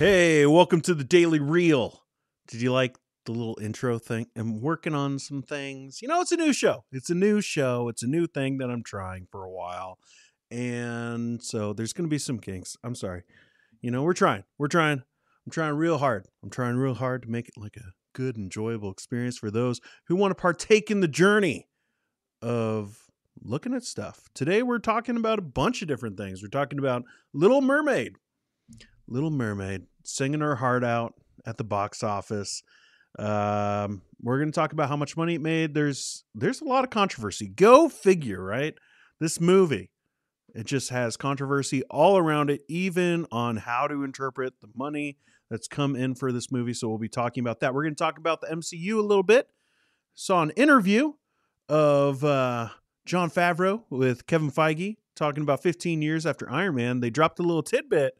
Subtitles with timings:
[0.00, 2.06] Hey, welcome to the Daily Reel.
[2.48, 2.96] Did you like
[3.26, 4.28] the little intro thing?
[4.34, 6.00] I'm working on some things.
[6.00, 6.84] You know, it's a new show.
[6.90, 7.90] It's a new show.
[7.90, 9.98] It's a new thing that I'm trying for a while.
[10.50, 12.78] And so there's going to be some kinks.
[12.82, 13.24] I'm sorry.
[13.82, 14.44] You know, we're trying.
[14.56, 15.02] We're trying.
[15.44, 16.28] I'm trying real hard.
[16.42, 20.16] I'm trying real hard to make it like a good, enjoyable experience for those who
[20.16, 21.68] want to partake in the journey
[22.40, 23.00] of
[23.42, 24.30] looking at stuff.
[24.34, 26.42] Today, we're talking about a bunch of different things.
[26.42, 28.14] We're talking about Little Mermaid.
[29.10, 31.14] Little Mermaid singing her heart out
[31.44, 32.62] at the box office.
[33.18, 35.74] Um, we're going to talk about how much money it made.
[35.74, 37.48] There's there's a lot of controversy.
[37.48, 38.74] Go figure, right?
[39.18, 39.90] This movie,
[40.54, 45.18] it just has controversy all around it, even on how to interpret the money
[45.50, 46.72] that's come in for this movie.
[46.72, 47.74] So we'll be talking about that.
[47.74, 49.48] We're going to talk about the MCU a little bit.
[50.14, 51.14] Saw an interview
[51.68, 52.68] of uh,
[53.04, 57.00] Jon Favreau with Kevin Feige talking about 15 years after Iron Man.
[57.00, 58.16] They dropped a little tidbit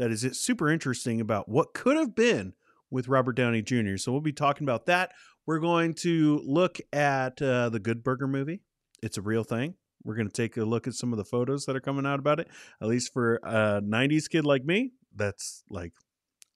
[0.00, 2.54] that is super interesting about what could have been
[2.90, 3.98] with Robert Downey Jr.
[3.98, 5.12] So we'll be talking about that.
[5.44, 8.62] We're going to look at uh, the Good Burger movie.
[9.02, 9.74] It's a real thing.
[10.02, 12.18] We're going to take a look at some of the photos that are coming out
[12.18, 12.48] about it.
[12.80, 15.92] At least for a 90s kid like me, that's like,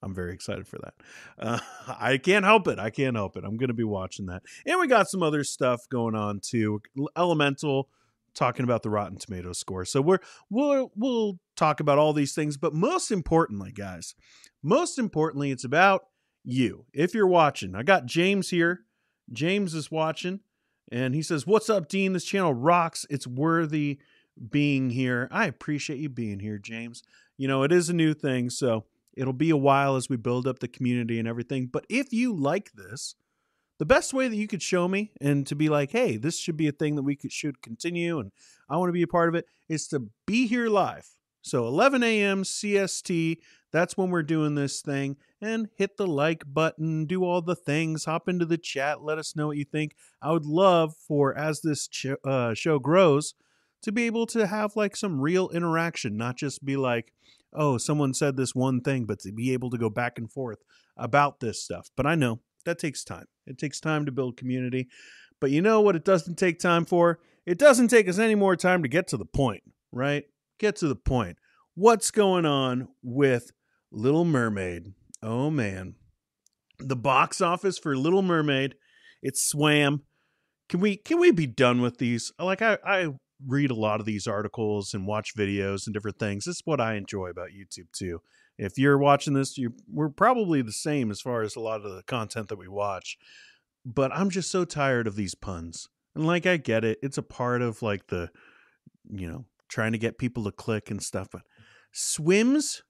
[0.03, 0.95] I'm very excited for that.
[1.39, 1.59] Uh,
[2.01, 2.79] I can't help it.
[2.79, 3.45] I can't help it.
[3.45, 4.43] I'm going to be watching that.
[4.65, 6.81] And we got some other stuff going on too.
[7.15, 7.91] Elemental
[8.35, 9.85] talking about the Rotten Tomatoes score.
[9.85, 10.19] So we're
[10.51, 14.15] we'll we'll talk about all these things, but most importantly, guys,
[14.63, 16.07] most importantly, it's about
[16.45, 16.85] you.
[16.93, 18.81] If you're watching, I got James here.
[19.33, 20.41] James is watching,
[20.93, 22.13] and he says, "What's up, Dean?
[22.13, 23.07] This channel rocks.
[23.09, 23.99] It's worthy
[24.51, 25.29] being here.
[25.31, 27.03] I appreciate you being here, James.
[27.37, 28.85] You know, it is a new thing, so
[29.17, 31.67] it'll be a while as we build up the community and everything.
[31.67, 33.15] But if you like this."
[33.79, 36.57] The best way that you could show me and to be like, hey, this should
[36.57, 38.31] be a thing that we could, should continue and
[38.69, 41.09] I want to be a part of it is to be here live.
[41.43, 42.43] So 11 a.m.
[42.43, 43.37] CST,
[43.71, 45.17] that's when we're doing this thing.
[45.43, 49.37] And hit the like button, do all the things, hop into the chat, let us
[49.37, 49.95] know what you think.
[50.23, 53.35] I would love for, as this ch- uh, show grows,
[53.83, 57.13] to be able to have like some real interaction, not just be like,
[57.53, 60.65] oh, someone said this one thing, but to be able to go back and forth
[60.97, 61.91] about this stuff.
[61.95, 63.27] But I know that takes time.
[63.47, 64.89] It takes time to build community.
[65.41, 67.19] But you know what it doesn't take time for?
[67.47, 70.25] It doesn't take us any more time to get to the point, right?
[70.59, 71.37] Get to the point.
[71.75, 73.53] What's going on with
[73.91, 74.95] Little Mermaid?
[75.23, 75.97] Oh man.
[76.79, 78.77] The box office for Little Mermaid,
[79.23, 80.03] it swam.
[80.69, 82.33] Can we can we be done with these?
[82.39, 83.09] Like I I
[83.47, 86.47] read a lot of these articles and watch videos and different things.
[86.47, 88.21] This is what I enjoy about YouTube too
[88.59, 91.95] if you're watching this, you we're probably the same as far as a lot of
[91.95, 93.17] the content that we watch.
[93.85, 95.89] But I'm just so tired of these puns.
[96.15, 98.31] And like I get it, it's a part of like the
[99.11, 101.43] you know, trying to get people to click and stuff, but
[101.93, 102.83] swims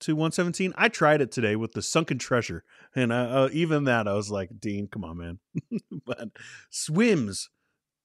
[0.00, 0.72] to 117.
[0.76, 2.64] I tried it today with the sunken treasure,
[2.94, 5.38] and I, uh, even that I was like, Dean, come on, man.
[6.06, 6.28] but
[6.70, 7.50] swims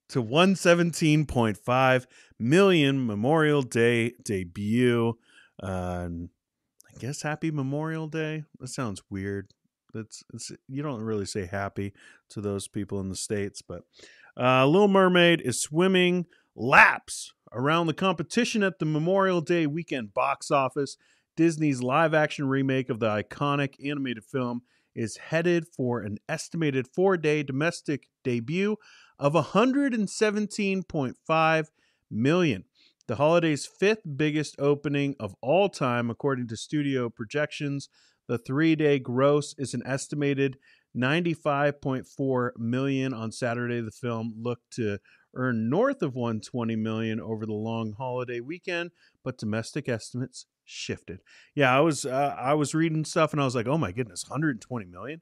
[0.10, 2.06] to 117.5
[2.40, 5.18] million Memorial Day debut.
[5.62, 6.10] Uh,
[6.96, 8.46] I guess Happy Memorial Day.
[8.60, 9.52] That sounds weird.
[9.94, 11.92] That's it's you don't really say happy
[12.30, 13.82] to those people in the states, but
[14.40, 20.52] uh, Little Mermaid is swimming laps around the competition at the Memorial Day weekend box
[20.52, 20.96] office.
[21.36, 24.62] Disney's live-action remake of the iconic animated film
[24.94, 28.78] is headed for an estimated four-day domestic debut
[29.20, 31.66] of 117.5
[32.10, 32.64] million.
[33.08, 37.88] The holiday's fifth biggest opening of all time, according to studio projections.
[38.28, 40.58] The three day gross is an estimated
[40.98, 43.82] 95.4 million on Saturday.
[43.82, 45.00] The film looked to
[45.36, 48.90] earn north of 120 million over the long holiday weekend,
[49.24, 51.20] but domestic estimates shifted.
[51.54, 54.26] Yeah, I was uh, I was reading stuff and I was like, "Oh my goodness,
[54.28, 55.22] 120 million?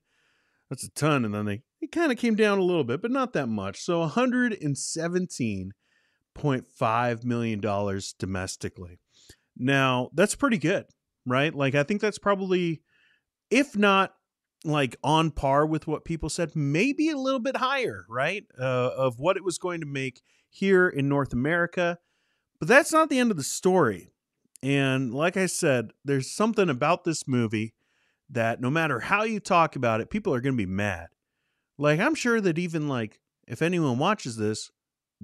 [0.69, 3.12] That's a ton." And then they it kind of came down a little bit, but
[3.12, 3.81] not that much.
[3.81, 5.74] So 117
[6.35, 7.62] $1.5 million
[8.19, 9.00] domestically.
[9.57, 10.85] Now, that's pretty good,
[11.25, 11.53] right?
[11.53, 12.81] Like, I think that's probably,
[13.50, 14.13] if not
[14.65, 18.45] like on par with what people said, maybe a little bit higher, right?
[18.59, 22.00] Uh, of what it was going to make here in North America.
[22.59, 24.13] But that's not the end of the story.
[24.62, 27.74] And like I said, there's something about this movie
[28.30, 31.09] that no matter how you talk about it, people are going to be mad.
[31.77, 34.71] Like, I'm sure that even like, if anyone watches this,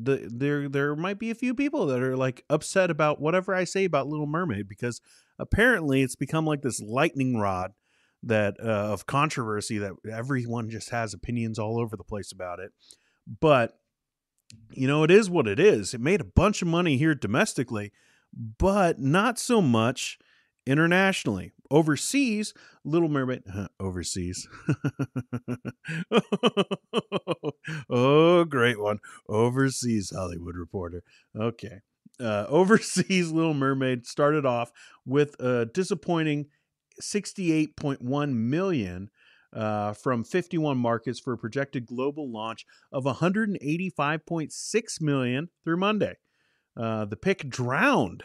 [0.01, 3.63] the there there might be a few people that are like upset about whatever I
[3.63, 5.01] say about Little Mermaid because
[5.37, 7.73] apparently it's become like this lightning rod
[8.23, 12.71] that uh, of controversy that everyone just has opinions all over the place about it.
[13.39, 13.77] But
[14.71, 15.93] you know, it is what it is.
[15.93, 17.91] It made a bunch of money here domestically,
[18.33, 20.17] but not so much
[20.65, 21.51] internationally.
[21.71, 23.43] Overseas, Little Mermaid
[23.79, 24.47] overseas.
[27.89, 28.99] oh, great one.
[29.27, 31.03] Overseas Hollywood Reporter.
[31.37, 31.81] Okay.
[32.19, 34.71] Uh, overseas Little Mermaid started off
[35.05, 36.47] with a disappointing
[37.01, 39.09] 68.1 million
[39.53, 46.15] uh, from 51 markets for a projected global launch of 185.6 million through Monday.
[46.77, 48.23] Uh, the pick drowned.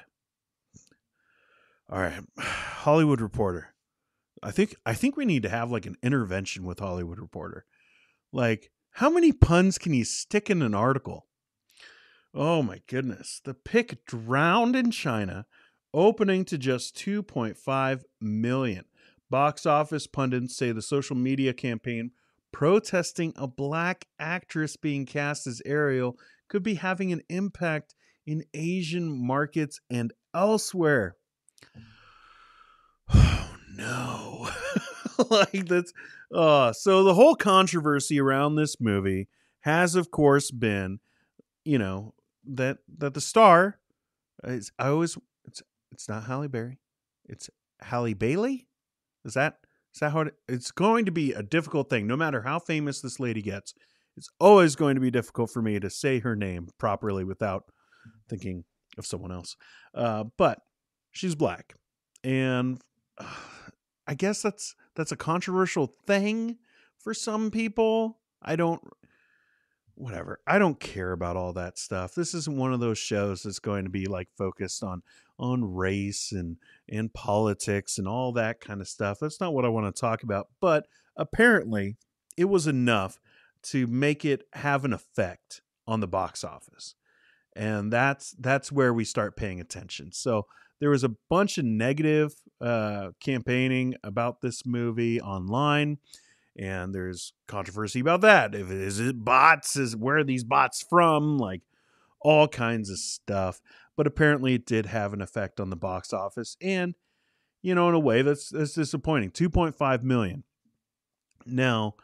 [1.90, 2.20] All right,
[2.84, 3.72] Hollywood Reporter.
[4.42, 7.64] I think I think we need to have like an intervention with Hollywood Reporter.
[8.30, 11.26] Like, how many puns can you stick in an article?
[12.34, 13.40] Oh my goodness.
[13.42, 15.46] The pick drowned in China,
[15.94, 18.84] opening to just 2.5 million.
[19.30, 22.10] Box office pundits say the social media campaign
[22.52, 26.18] protesting a black actress being cast as Ariel
[26.50, 27.94] could be having an impact
[28.26, 31.16] in Asian markets and elsewhere.
[33.12, 34.48] Oh no.
[35.30, 35.92] like that's
[36.34, 39.28] uh so the whole controversy around this movie
[39.60, 40.98] has of course been
[41.64, 42.14] you know
[42.46, 43.78] that that the star
[44.44, 45.16] is I always
[45.46, 45.62] it's
[45.92, 46.78] it's not Halle Berry.
[47.26, 47.48] It's
[47.80, 48.66] Halle Bailey.
[49.24, 49.58] Is that
[49.94, 53.00] is that how it, it's going to be a difficult thing no matter how famous
[53.00, 53.74] this lady gets.
[54.16, 57.64] It's always going to be difficult for me to say her name properly without
[58.28, 58.64] thinking
[58.96, 59.56] of someone else.
[59.92, 60.60] Uh, but
[61.10, 61.74] she's black,
[62.22, 62.80] and
[64.06, 66.58] I guess that's that's a controversial thing
[66.98, 68.18] for some people.
[68.42, 68.82] I don't
[69.94, 70.40] whatever.
[70.46, 72.14] I don't care about all that stuff.
[72.14, 75.02] This isn't one of those shows that's going to be like focused on
[75.38, 76.56] on race and
[76.88, 79.18] and politics and all that kind of stuff.
[79.20, 80.48] That's not what I want to talk about.
[80.60, 80.86] But
[81.16, 81.96] apparently,
[82.36, 83.20] it was enough
[83.64, 86.94] to make it have an effect on the box office.
[87.56, 90.12] And that's that's where we start paying attention.
[90.12, 90.46] So
[90.80, 95.98] there was a bunch of negative uh, campaigning about this movie online
[96.56, 98.54] and there's controversy about that.
[98.54, 99.76] If is it bots?
[99.76, 101.38] Is where are these bots from?
[101.38, 101.62] Like
[102.20, 103.60] all kinds of stuff.
[103.96, 106.94] But apparently, it did have an effect on the box office, and
[107.62, 109.30] you know, in a way, that's that's disappointing.
[109.30, 110.44] Two point five million.
[111.46, 111.94] Now,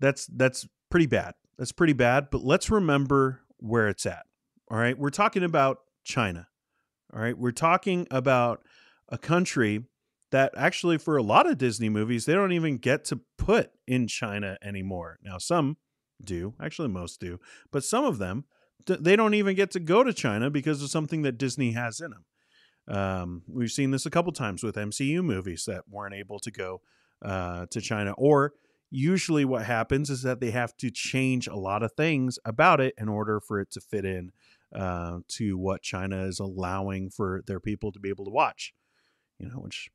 [0.00, 1.34] that's that's pretty bad.
[1.58, 2.28] That's pretty bad.
[2.30, 4.24] But let's remember where it's at.
[4.70, 6.48] All right, we're talking about China.
[7.12, 8.62] All right, we're talking about
[9.08, 9.84] a country
[10.30, 14.06] that actually for a lot of Disney movies they don't even get to put in
[14.06, 15.18] China anymore.
[15.22, 15.76] Now some
[16.22, 17.40] do, actually most do,
[17.72, 18.44] but some of them
[18.86, 22.10] they don't even get to go to China because of something that Disney has in
[22.10, 22.24] them.
[22.88, 26.80] Um, we've seen this a couple times with MCU movies that weren't able to go
[27.22, 28.54] uh, to China, or
[28.90, 32.94] usually what happens is that they have to change a lot of things about it
[32.98, 34.32] in order for it to fit in
[34.74, 38.72] uh, to what China is allowing for their people to be able to watch.
[39.38, 39.90] You know, which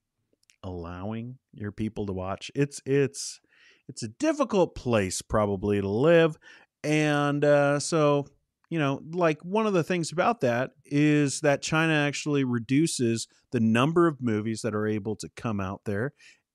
[0.63, 2.51] allowing your people to watch.
[2.55, 3.39] It's it's
[3.87, 6.37] it's a difficult place probably to live,
[6.83, 8.27] and uh, so
[8.69, 13.59] you know, like one of the things about that is that China actually reduces the
[13.59, 16.13] number of movies that are able to come out there,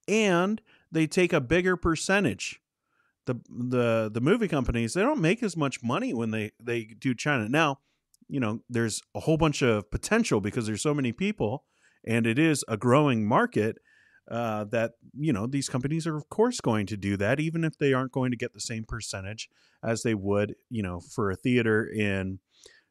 [0.08, 2.60] and they take a bigger percentage.
[3.26, 7.14] The the the movie companies they don't make as much money when they they do
[7.14, 7.78] China now.
[8.30, 11.64] You know, there's a whole bunch of potential because there's so many people,
[12.06, 13.78] and it is a growing market
[14.30, 17.76] uh, that you know these companies are of course going to do that even if
[17.78, 19.48] they aren't going to get the same percentage
[19.82, 22.38] as they would you know for a theater in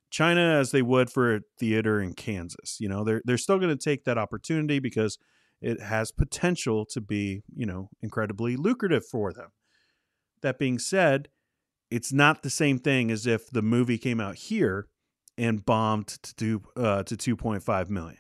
[0.10, 2.78] China as they would for a theater in Kansas.
[2.80, 5.18] You know they're they're still going to take that opportunity because
[5.62, 9.52] it has potential to be you know incredibly lucrative for them.
[10.42, 11.30] That being said
[11.90, 14.88] it's not the same thing as if the movie came out here
[15.40, 18.20] and bombed to do uh, to 2.5 million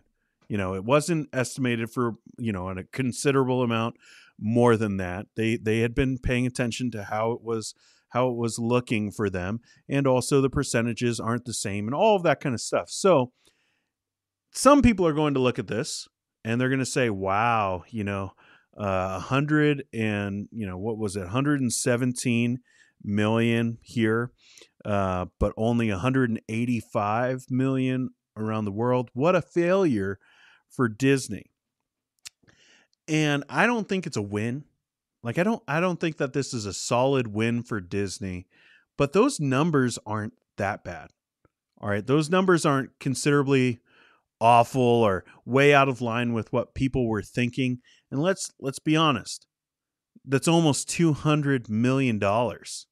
[0.49, 3.95] you know, it wasn't estimated for, you know, a considerable amount
[4.39, 5.27] more than that.
[5.35, 7.75] They they had been paying attention to how it was
[8.09, 12.15] how it was looking for them and also the percentages aren't the same and all
[12.15, 12.89] of that kind of stuff.
[12.89, 13.31] So
[14.51, 16.07] some people are going to look at this
[16.43, 18.31] and they're going to say, "Wow, you know,
[18.75, 21.21] uh, 100 and, you know, what was it?
[21.21, 22.59] 117
[23.03, 24.31] million here,
[24.86, 29.09] uh, but only 185 million around the world.
[29.13, 30.19] What a failure
[30.69, 31.51] for Disney.
[33.07, 34.65] And I don't think it's a win.
[35.24, 38.48] Like I don't I don't think that this is a solid win for Disney,
[38.98, 41.09] but those numbers aren't that bad.
[41.81, 43.79] All right, those numbers aren't considerably
[44.39, 47.79] awful or way out of line with what people were thinking.
[48.12, 49.45] And let's let's be honest.
[50.25, 52.88] That's almost 200 million dollars.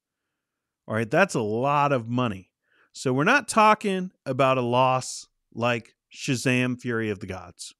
[0.88, 2.52] All right, that's a lot of money.
[2.94, 7.74] So we're not talking about a loss like Shazam Fury of the Gods.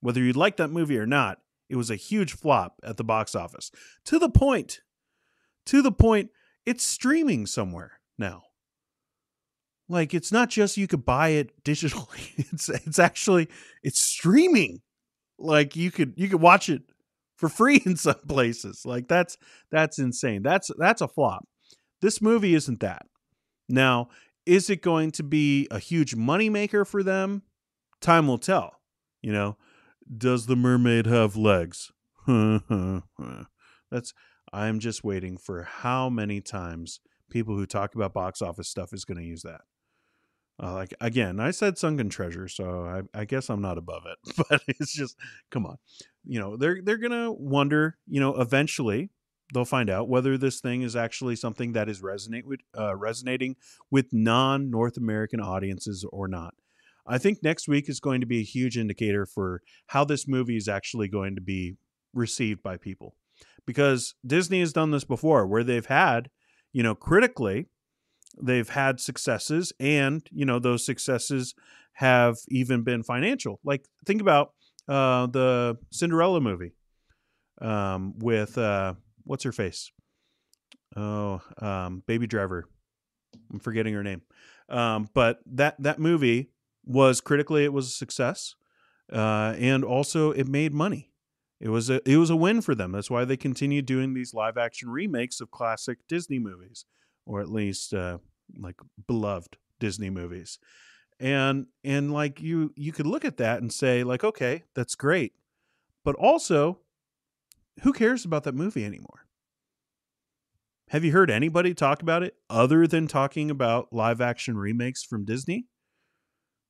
[0.00, 3.34] Whether you like that movie or not, It was a huge flop at the box
[3.34, 3.70] office
[4.04, 4.80] to the point,
[5.66, 6.30] to the point
[6.64, 8.42] it's streaming somewhere now.
[9.88, 12.46] Like it's not just you could buy it digitally.
[12.52, 13.48] It's it's actually
[13.82, 14.80] it's streaming.
[15.38, 16.82] Like you could you could watch it
[17.36, 18.82] for free in some places.
[18.84, 19.36] Like that's
[19.70, 20.42] that's insane.
[20.42, 21.46] That's that's a flop.
[22.00, 23.06] This movie isn't that.
[23.68, 24.08] Now,
[24.44, 27.42] is it going to be a huge moneymaker for them?
[28.00, 28.80] Time will tell.
[29.22, 29.56] You know,
[30.16, 31.90] does the mermaid have legs?
[33.90, 34.12] that's
[34.52, 37.00] I'm just waiting for how many times
[37.30, 39.62] people who talk about box office stuff is going to use that.
[40.62, 44.34] Uh, like again, I said sunken treasure, so I, I, guess I'm not above it.
[44.48, 45.18] But it's just,
[45.50, 45.76] come on,
[46.24, 49.10] you know, they're they're gonna wonder, you know, eventually
[49.52, 53.56] they'll find out whether this thing is actually something that is resonate with uh, resonating
[53.90, 56.54] with non North American audiences or not.
[57.06, 60.56] I think next week is going to be a huge indicator for how this movie
[60.56, 61.76] is actually going to be
[62.12, 63.14] received by people,
[63.64, 66.30] because Disney has done this before, where they've had,
[66.72, 67.66] you know, critically
[68.42, 71.54] they've had successes and you know those successes
[71.94, 74.52] have even been financial like think about
[74.88, 76.72] uh the cinderella movie
[77.62, 78.92] um with uh
[79.26, 79.90] what's her face?
[80.96, 82.68] Oh um baby driver.
[83.52, 84.22] I'm forgetting her name.
[84.68, 86.50] Um but that that movie
[86.84, 88.54] was critically it was a success
[89.12, 91.10] uh and also it made money.
[91.60, 92.92] It was a it was a win for them.
[92.92, 96.84] That's why they continue doing these live action remakes of classic disney movies
[97.26, 98.18] or at least uh,
[98.58, 100.58] like beloved Disney movies.
[101.18, 105.32] And and like you you could look at that and say like okay, that's great.
[106.04, 106.80] But also
[107.82, 109.26] who cares about that movie anymore?
[110.90, 115.24] Have you heard anybody talk about it other than talking about live action remakes from
[115.24, 115.66] Disney?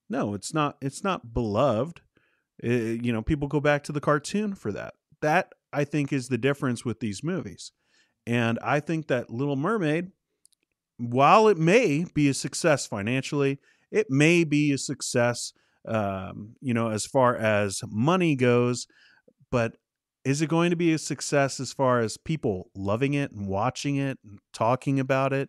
[0.08, 2.00] No, it's not it's not beloved.
[2.58, 4.94] It, you know, people go back to the cartoon for that.
[5.20, 7.72] That I think is the difference with these movies.
[8.26, 10.12] And I think that Little Mermaid
[10.98, 13.58] while it may be a success financially,
[13.90, 15.52] it may be a success,
[15.86, 18.86] um, you know, as far as money goes,
[19.50, 19.76] but
[20.26, 23.94] is it going to be a success as far as people loving it and watching
[23.94, 25.48] it and talking about it?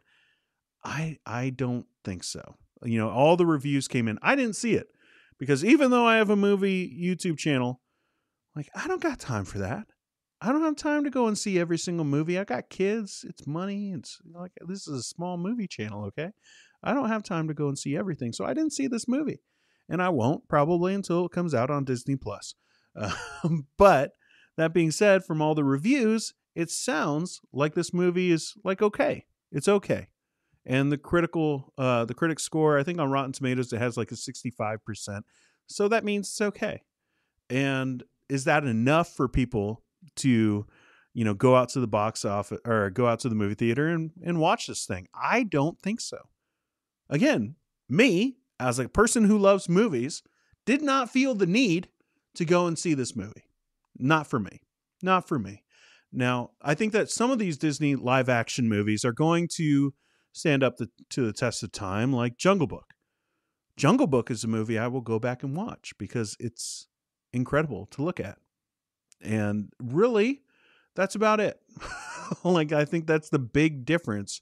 [0.83, 2.57] I I don't think so.
[2.83, 4.19] You know, all the reviews came in.
[4.21, 4.85] I didn't see it
[5.39, 7.81] because even though I have a movie YouTube channel,
[8.55, 9.87] like I don't got time for that.
[10.41, 12.37] I don't have time to go and see every single movie.
[12.37, 13.25] I got kids.
[13.27, 13.93] It's money.
[13.93, 16.29] It's like this is a small movie channel, okay?
[16.83, 18.31] I don't have time to go and see everything.
[18.31, 19.41] So I didn't see this movie.
[19.89, 22.53] And I won't probably until it comes out on Disney Plus.
[22.95, 23.15] Uh,
[23.79, 24.11] but
[24.57, 29.25] that being said, from all the reviews, it sounds like this movie is like okay.
[29.51, 30.07] It's okay.
[30.65, 34.11] And the critical uh the critic score, I think on Rotten Tomatoes it has like
[34.11, 35.21] a 65%.
[35.67, 36.81] So that means it's okay.
[37.49, 39.83] And is that enough for people
[40.17, 40.65] to
[41.13, 43.87] you know go out to the box office or go out to the movie theater
[43.87, 46.17] and, and watch this thing i don't think so
[47.09, 47.55] again
[47.89, 50.21] me as a person who loves movies
[50.65, 51.89] did not feel the need
[52.35, 53.45] to go and see this movie
[53.97, 54.61] not for me
[55.01, 55.63] not for me
[56.11, 59.93] now i think that some of these disney live action movies are going to
[60.33, 62.93] stand up the, to the test of time like jungle book
[63.75, 66.87] jungle book is a movie i will go back and watch because it's
[67.33, 68.37] incredible to look at
[69.21, 70.41] and really,
[70.95, 71.59] that's about it.
[72.43, 74.41] like I think that's the big difference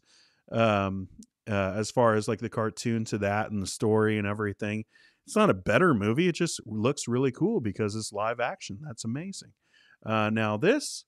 [0.51, 1.07] um,
[1.49, 4.85] uh, as far as like the cartoon to that and the story and everything.
[5.25, 6.27] It's not a better movie.
[6.27, 8.79] It just looks really cool because it's live action.
[8.85, 9.53] That's amazing.
[10.05, 11.05] Uh, now this,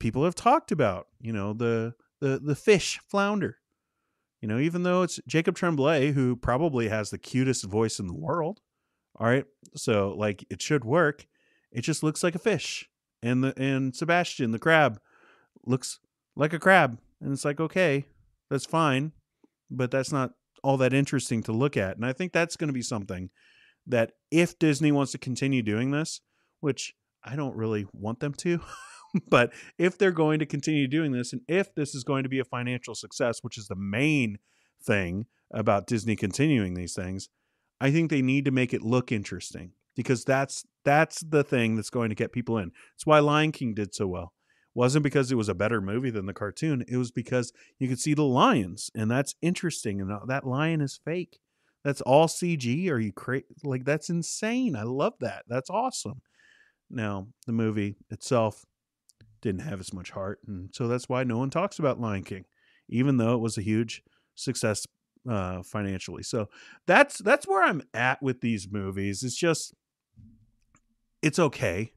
[0.00, 1.06] people have talked about.
[1.20, 3.58] You know the the the fish flounder.
[4.40, 8.14] You know, even though it's Jacob Tremblay who probably has the cutest voice in the
[8.14, 8.60] world.
[9.16, 9.44] All right,
[9.76, 11.26] so like it should work.
[11.70, 12.88] It just looks like a fish.
[13.22, 14.98] And the and Sebastian the crab
[15.64, 16.00] looks
[16.34, 16.98] like a crab.
[17.20, 18.06] And it's like, okay,
[18.50, 19.12] that's fine,
[19.70, 21.96] but that's not all that interesting to look at.
[21.96, 23.30] And I think that's going to be something
[23.86, 26.20] that if Disney wants to continue doing this,
[26.60, 28.60] which I don't really want them to,
[29.28, 32.38] but if they're going to continue doing this and if this is going to be
[32.38, 34.38] a financial success, which is the main
[34.82, 37.28] thing about Disney continuing these things,
[37.80, 41.90] I think they need to make it look interesting because that's that's the thing that's
[41.90, 42.72] going to get people in.
[42.94, 44.32] It's why Lion King did so well.
[44.74, 46.84] Wasn't because it was a better movie than the cartoon.
[46.88, 50.00] It was because you could see the lions, and that's interesting.
[50.00, 51.40] And that lion is fake.
[51.84, 52.88] That's all CG.
[52.90, 53.44] Are you crazy?
[53.64, 54.76] Like that's insane.
[54.76, 55.44] I love that.
[55.48, 56.22] That's awesome.
[56.90, 58.64] Now the movie itself
[59.40, 62.44] didn't have as much heart, and so that's why no one talks about Lion King,
[62.88, 64.02] even though it was a huge
[64.34, 64.86] success
[65.28, 66.22] uh, financially.
[66.22, 66.48] So
[66.86, 69.22] that's that's where I'm at with these movies.
[69.22, 69.74] It's just
[71.20, 71.92] it's okay.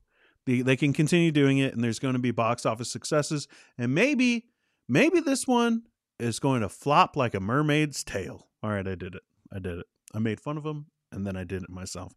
[0.46, 3.48] They, they can continue doing it, and there's going to be box office successes.
[3.78, 4.46] And maybe,
[4.88, 5.84] maybe this one
[6.20, 8.48] is going to flop like a mermaid's tail.
[8.62, 9.24] All right, I did it.
[9.52, 9.86] I did it.
[10.14, 12.14] I made fun of them, and then I did it myself.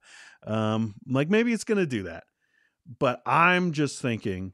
[0.46, 2.24] Um, like maybe it's going to do that.
[2.98, 4.52] But I'm just thinking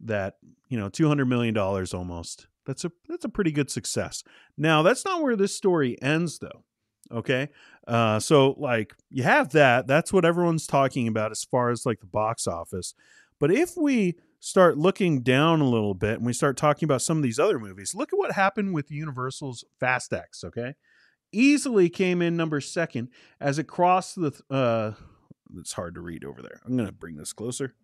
[0.00, 0.36] that
[0.68, 2.46] you know, two hundred million dollars almost.
[2.66, 4.22] That's a that's a pretty good success.
[4.56, 6.64] Now that's not where this story ends, though.
[7.12, 7.48] Okay.
[7.86, 9.86] Uh, so like you have that.
[9.86, 12.94] That's what everyone's talking about as far as like the box office.
[13.40, 17.16] But if we start looking down a little bit and we start talking about some
[17.16, 20.44] of these other movies, look at what happened with Universal's Fast X.
[20.44, 20.74] Okay.
[21.32, 23.08] Easily came in number second
[23.40, 24.32] as it crossed the.
[24.50, 24.92] Uh,
[25.56, 26.60] it's hard to read over there.
[26.64, 27.74] I'm going to bring this closer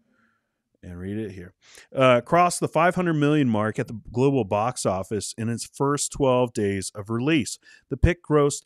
[0.84, 1.54] and read it here.
[1.94, 6.52] Uh, crossed the 500 million mark at the global box office in its first 12
[6.52, 7.58] days of release.
[7.88, 8.62] The pick grossed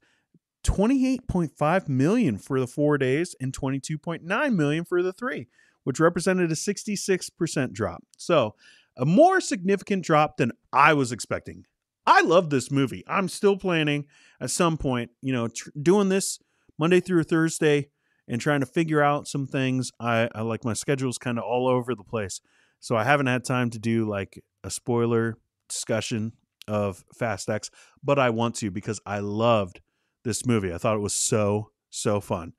[0.64, 5.46] 28.5 million for the 4 days and 22.9 million for the 3,
[5.84, 8.02] which represented a 66% drop.
[8.16, 8.54] So,
[8.96, 11.64] a more significant drop than I was expecting.
[12.04, 13.04] I love this movie.
[13.06, 14.06] I'm still planning
[14.40, 16.40] at some point, you know, tr- doing this
[16.78, 17.90] Monday through Thursday
[18.26, 19.92] and trying to figure out some things.
[20.00, 22.40] I, I like my schedule's kind of all over the place.
[22.80, 25.36] So I haven't had time to do like a spoiler
[25.68, 26.32] discussion
[26.66, 27.70] of Fast X,
[28.02, 29.80] but I want to because I loved
[30.24, 30.72] this movie.
[30.72, 32.52] I thought it was so, so fun.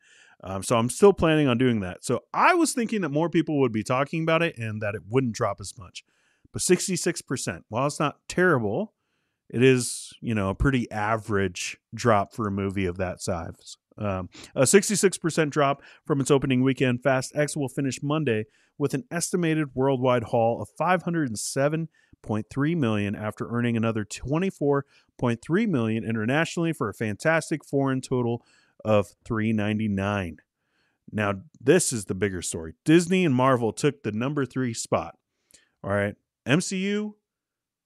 [0.43, 2.03] Um, so I'm still planning on doing that.
[2.03, 5.01] So I was thinking that more people would be talking about it and that it
[5.09, 6.03] wouldn't drop as much.
[6.53, 8.93] But 66%, while it's not terrible,
[9.49, 13.77] it is, you know, a pretty average drop for a movie of that size.
[13.97, 17.03] Um, a 66% drop from its opening weekend.
[17.03, 18.45] Fast X will finish Monday
[18.77, 20.69] with an estimated worldwide haul of
[22.23, 28.45] 507.3 million after earning another 24.3 million internationally for a fantastic foreign total
[28.83, 30.37] of 399.
[31.11, 32.73] Now, this is the bigger story.
[32.85, 35.17] Disney and Marvel took the number 3 spot.
[35.83, 36.15] All right.
[36.47, 37.13] MCU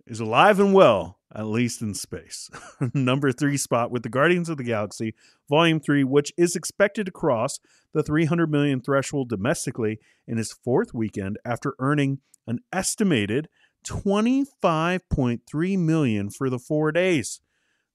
[0.06, 2.50] is alive and well at least in space.
[2.94, 5.16] Number three spot with the Guardians of the Galaxy
[5.50, 7.60] Volume 3, which is expected to cross
[7.94, 13.50] the 300 million threshold domestically in its fourth weekend after earning an estimated
[13.84, 17.40] 25.3 million for the four days.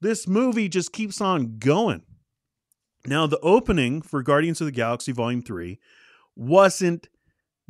[0.01, 2.03] This movie just keeps on going.
[3.07, 5.79] Now, the opening for Guardians of the Galaxy Volume 3
[6.37, 7.09] wasn't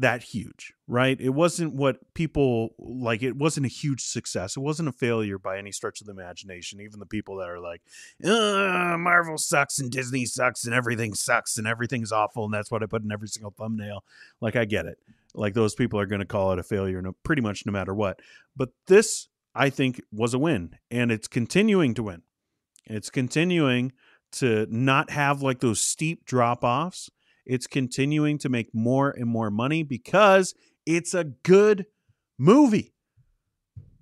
[0.00, 1.20] that huge, right?
[1.20, 3.22] It wasn't what people like.
[3.22, 4.57] It wasn't a huge success.
[4.57, 6.81] It wasn't a failure by any stretch of the imagination.
[6.81, 7.83] Even the people that are like,
[8.22, 12.87] Marvel sucks and Disney sucks and everything sucks and everything's awful and that's what I
[12.87, 14.04] put in every single thumbnail.
[14.40, 14.98] Like, I get it.
[15.38, 17.94] Like, those people are going to call it a failure, no, pretty much no matter
[17.94, 18.20] what.
[18.57, 22.22] But this, I think, was a win, and it's continuing to win.
[22.87, 23.92] It's continuing
[24.33, 27.11] to not have like those steep drop offs
[27.48, 31.87] it's continuing to make more and more money because it's a good
[32.37, 32.92] movie.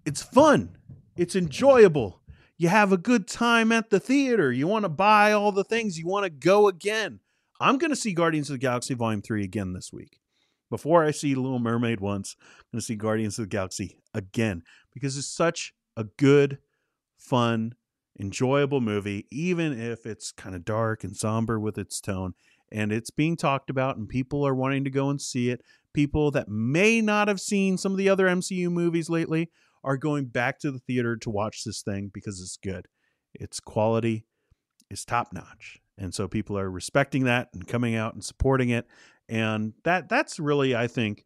[0.05, 0.77] It's fun.
[1.17, 2.21] It's enjoyable.
[2.59, 4.51] You have a good time at the theater.
[4.51, 5.97] You want to buy all the things.
[5.97, 7.21] You want to go again.
[7.61, 10.19] I'm going to see Guardians of the Galaxy Volume 3 again this week.
[10.71, 14.63] Before I see Little Mermaid once, I'm going to see Guardians of the Galaxy again
[14.93, 16.59] because it's such a good,
[17.17, 17.75] fun,
[18.19, 22.35] enjoyable movie, even if it's kind of dark and somber with its tone
[22.73, 25.63] and it's being talked about and people are wanting to go and see it.
[25.93, 29.51] People that may not have seen some of the other MCU movies lately
[29.85, 32.87] are going back to the theater to watch this thing because it's good.
[33.35, 34.27] Its quality
[34.91, 35.81] is top notch.
[35.99, 38.87] And so people are respecting that and coming out and supporting it.
[39.29, 41.25] And that that's really I think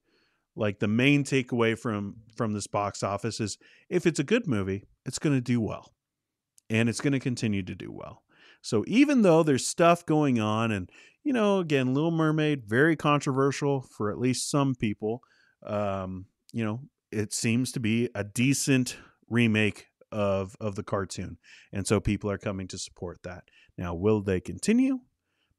[0.57, 3.59] like the main takeaway from from this box office is
[3.89, 5.93] if it's a good movie, it's going to do well.
[6.69, 8.23] And it's going to continue to do well.
[8.63, 10.91] So even though there's stuff going on, and
[11.25, 15.23] you know, again, Little Mermaid, very controversial for at least some people.
[15.67, 18.97] Um, you know, it seems to be a decent
[19.29, 21.39] remake of of the cartoon,
[21.73, 23.45] and so people are coming to support that.
[23.77, 25.01] Now, will they continue?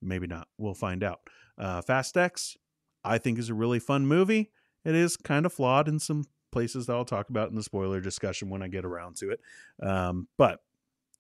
[0.02, 0.48] Maybe not.
[0.58, 1.22] We'll find out.
[1.62, 2.58] Uh, Fast X,
[3.04, 4.52] I think, is a really fun movie.
[4.84, 8.02] It is kind of flawed in some places that I'll talk about in the spoiler
[8.02, 9.40] discussion when I get around to it.
[9.82, 10.60] Um, but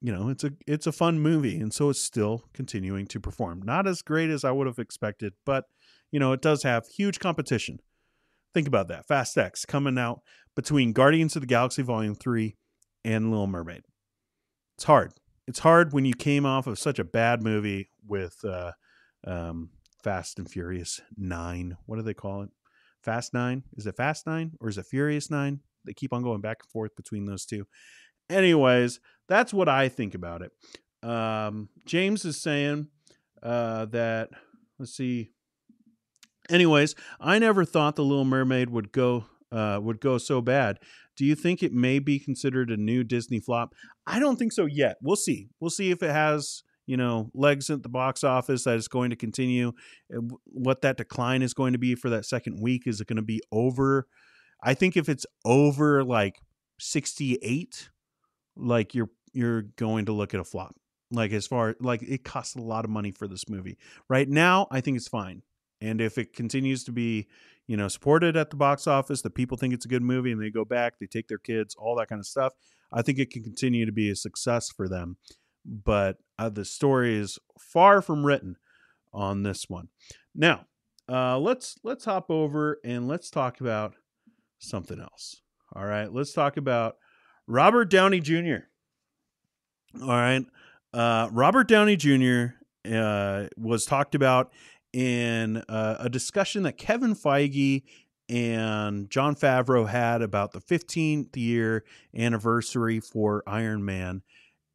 [0.01, 3.62] you know, it's a it's a fun movie, and so it's still continuing to perform.
[3.62, 5.65] Not as great as I would have expected, but
[6.12, 7.80] you know, it does have huge competition.
[8.54, 9.08] Think about that.
[9.08, 10.21] Fast X coming out
[10.56, 12.58] between Guardians of the Galaxy Volume 3
[13.06, 13.84] and Little Mermaid.
[14.75, 15.13] It's hard.
[15.47, 18.71] It's hard when you came off of such a bad movie with uh,
[19.25, 19.69] um,
[20.04, 21.78] Fast and Furious 9.
[21.86, 22.50] What do they call it?
[23.04, 23.64] Fast 9?
[23.78, 25.60] Is it Fast 9 or is it Furious 9?
[25.86, 27.66] They keep on going back and forth between those two.
[28.30, 30.52] Anyways, that's what I think about it.
[31.08, 32.88] Um, James is saying
[33.42, 34.30] uh, that,
[34.78, 35.32] let's see,
[36.52, 40.80] Anyways, I never thought the Little Mermaid would go uh, would go so bad.
[41.18, 43.74] Do you think it may be considered a new Disney flop?
[44.06, 44.98] I don't think so yet.
[45.02, 45.50] We'll see.
[45.60, 49.10] We'll see if it has you know legs at the box office that is going
[49.10, 49.72] to continue.
[50.13, 53.17] Eh, what that decline is going to be for that second week is it going
[53.17, 54.08] to be over?
[54.63, 56.41] I think if it's over like
[56.80, 57.89] sixty eight,
[58.56, 60.76] like you're you're going to look at a flop.
[61.12, 63.78] Like as far like it costs a lot of money for this movie.
[64.10, 65.44] Right now, I think it's fine.
[65.82, 67.28] And if it continues to be,
[67.67, 70.41] you know, supported at the box office, the people think it's a good movie and
[70.41, 72.54] they go back, they take their kids, all that kind of stuff,
[72.94, 75.17] I think it can continue to be a success for them.
[75.65, 78.58] But uh, the story is far from written
[79.13, 79.89] on this one.
[80.34, 80.65] Now,
[81.10, 83.95] uh, let's let's hop over and let's talk about
[84.60, 85.41] something else.
[85.76, 86.97] All right, let's talk about
[87.47, 88.65] Robert Downey Jr.
[90.02, 90.45] All right,
[90.93, 92.56] uh, Robert Downey Jr.
[92.89, 94.52] Uh, was talked about
[94.93, 97.84] in uh, a discussion that Kevin Feige
[98.30, 101.84] and Jon Favreau had about the 15th year
[102.15, 104.21] anniversary for Iron Man.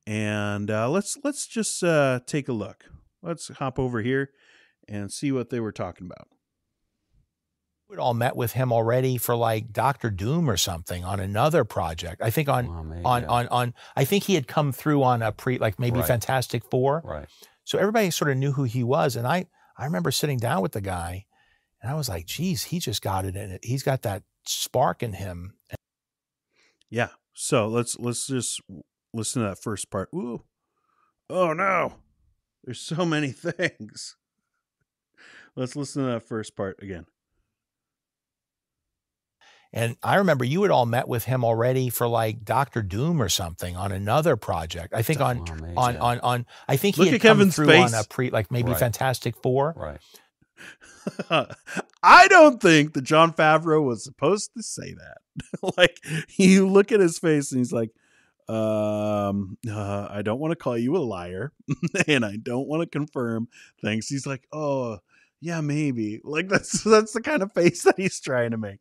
[0.06, 2.84] And uh, let's let's just uh, take a look.
[3.22, 4.30] Let's hop over here
[4.88, 6.28] and see what they were talking about.
[7.88, 12.20] We'd all met with him already for like Doctor Doom or something on another project.
[12.22, 13.28] I think on oh, maybe, on, yeah.
[13.28, 16.06] on on I think he had come through on a pre like maybe right.
[16.06, 17.02] Fantastic Four.
[17.04, 17.28] Right.
[17.64, 20.72] So everybody sort of knew who he was, and I I remember sitting down with
[20.72, 21.26] the guy
[21.82, 23.64] and I was like, geez, he just got it in it.
[23.64, 25.54] He's got that spark in him.
[26.90, 27.10] Yeah.
[27.32, 28.60] So let's let's just
[29.16, 30.08] listen to that first part.
[30.14, 30.42] Ooh.
[31.28, 31.94] Oh no.
[32.64, 34.16] There's so many things.
[35.54, 37.06] Let's listen to that first part again.
[39.72, 43.28] And I remember you had all met with him already for like Doctor Doom or
[43.28, 44.94] something on another project.
[44.94, 45.40] I think on
[45.76, 47.92] on, on on I think Look he had come Kevin's through face.
[47.92, 48.78] on a pre like maybe right.
[48.78, 49.74] Fantastic Four.
[49.76, 50.00] Right.
[52.02, 55.74] I don't think that Jon Favreau was supposed to say that.
[55.76, 55.98] like
[56.36, 57.90] you look at his face and he's like,
[58.48, 61.52] um, uh, I don't want to call you a liar,
[62.08, 63.48] and I don't want to confirm
[63.80, 64.08] things.
[64.08, 64.98] He's like, oh
[65.40, 66.20] yeah, maybe.
[66.24, 68.78] Like that's that's the kind of face that he's trying to make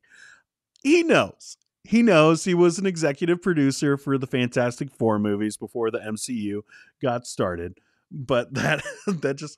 [0.86, 1.58] he knows.
[1.84, 6.62] He knows he was an executive producer for the Fantastic Four movies before the MCU
[7.02, 7.80] got started.
[8.12, 9.58] But that that just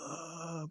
[0.00, 0.66] uh,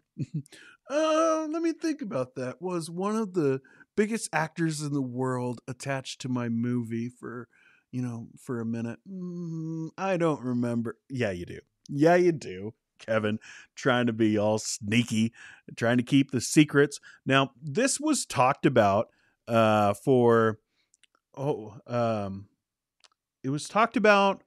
[0.90, 2.60] uh, let me think about that.
[2.62, 3.60] Was one of the
[3.96, 7.48] biggest actors in the world attached to my movie for
[7.90, 8.98] you know for a minute?
[9.10, 10.96] Mm, I don't remember.
[11.08, 11.60] Yeah, you do.
[11.88, 12.74] Yeah, you do.
[12.98, 13.38] Kevin
[13.74, 15.32] trying to be all sneaky,
[15.76, 17.00] trying to keep the secrets.
[17.24, 19.08] Now, this was talked about
[19.46, 20.58] uh, for
[21.36, 22.48] oh um,
[23.42, 24.42] it was talked about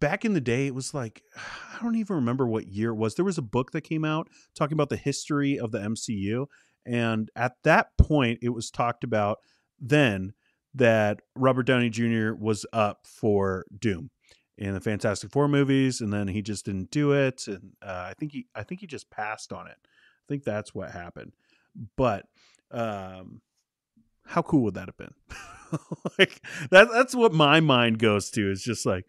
[0.00, 0.66] back in the day.
[0.66, 3.14] It was like I don't even remember what year it was.
[3.14, 6.46] There was a book that came out talking about the history of the MCU,
[6.84, 9.38] and at that point, it was talked about
[9.80, 10.34] then
[10.78, 12.32] that Robert Downey Jr.
[12.32, 14.10] was up for Doom
[14.56, 18.14] in the Fantastic Four movies, and then he just didn't do it, and uh, I
[18.18, 19.76] think he I think he just passed on it.
[19.82, 21.32] I think that's what happened.
[21.96, 22.26] But
[22.70, 23.40] um,
[24.26, 25.14] how cool would that have been?
[26.18, 28.50] like that that's what my mind goes to.
[28.50, 29.04] Is just like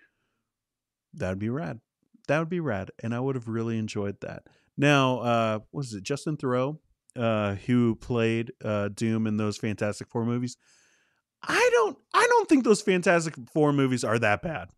[1.14, 1.80] that would be rad.
[2.28, 4.44] That would be rad, and I would have really enjoyed that.
[4.78, 6.78] Now, uh, was it Justin Theroux
[7.16, 10.58] uh, who played uh, Doom in those Fantastic Four movies?
[11.44, 11.98] I don't.
[12.14, 14.70] I don't think those Fantastic Four movies are that bad.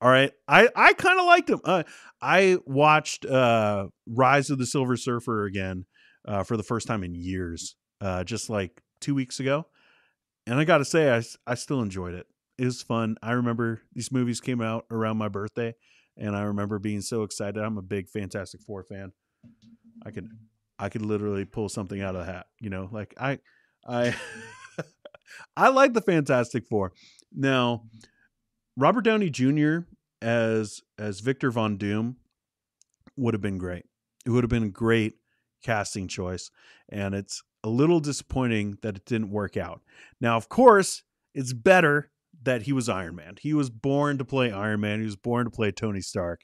[0.00, 1.60] All right, I I kind of liked them.
[1.64, 1.82] Uh,
[2.20, 5.86] I watched uh, Rise of the Silver Surfer again
[6.26, 9.66] uh, for the first time in years, uh, just like two weeks ago,
[10.46, 12.26] and I got to say, I, I still enjoyed it.
[12.58, 13.16] It was fun.
[13.22, 15.74] I remember these movies came out around my birthday,
[16.16, 17.62] and I remember being so excited.
[17.62, 19.12] I'm a big Fantastic Four fan.
[20.04, 20.28] I could
[20.78, 22.46] I could literally pull something out of the hat.
[22.58, 23.38] You know, like I
[23.86, 24.14] I
[25.56, 26.92] I like the Fantastic Four.
[27.32, 27.98] Now, mm-hmm.
[28.76, 29.80] Robert Downey Jr.
[30.22, 32.16] as as Victor Von Doom
[33.16, 33.84] would have been great.
[34.24, 35.14] It would have been a great
[35.62, 36.50] casting choice,
[36.88, 39.82] and it's a little disappointing that it didn't work out.
[40.20, 41.02] Now, of course,
[41.34, 42.10] it's better
[42.42, 43.36] that he was Iron Man.
[43.40, 45.00] He was born to play Iron Man.
[45.00, 46.40] He was born to play Tony Stark.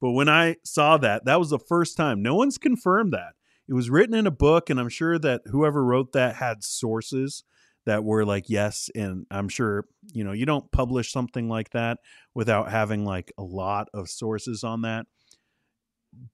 [0.00, 2.22] But when I saw that, that was the first time.
[2.22, 3.32] No one's confirmed that.
[3.68, 7.44] It was written in a book, and I'm sure that whoever wrote that had sources
[7.86, 8.90] that were like, yes.
[8.94, 11.98] And I'm sure, you know, you don't publish something like that
[12.34, 15.06] without having like a lot of sources on that.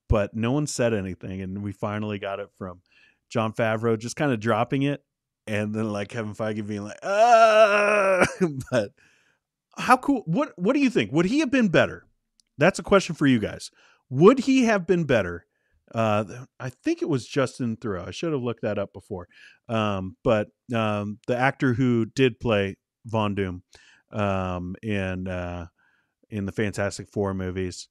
[0.08, 1.42] But no one said anything.
[1.42, 2.80] And we finally got it from
[3.28, 5.02] Jon Favreau just kind of dropping it,
[5.46, 8.24] and then like Kevin Feige being like, ah.
[8.70, 8.90] but
[9.76, 10.22] how cool?
[10.26, 11.12] What What do you think?
[11.12, 12.06] Would he have been better?
[12.58, 13.70] That's a question for you guys.
[14.08, 15.46] Would he have been better
[15.94, 16.24] Uh,
[16.58, 18.08] I think it was Justin Theroux.
[18.08, 19.28] I should have looked that up before.
[19.68, 23.62] Um, but um, the actor who did play Von Doom
[24.10, 25.66] um, in uh,
[26.28, 27.88] in the Fantastic Four movies,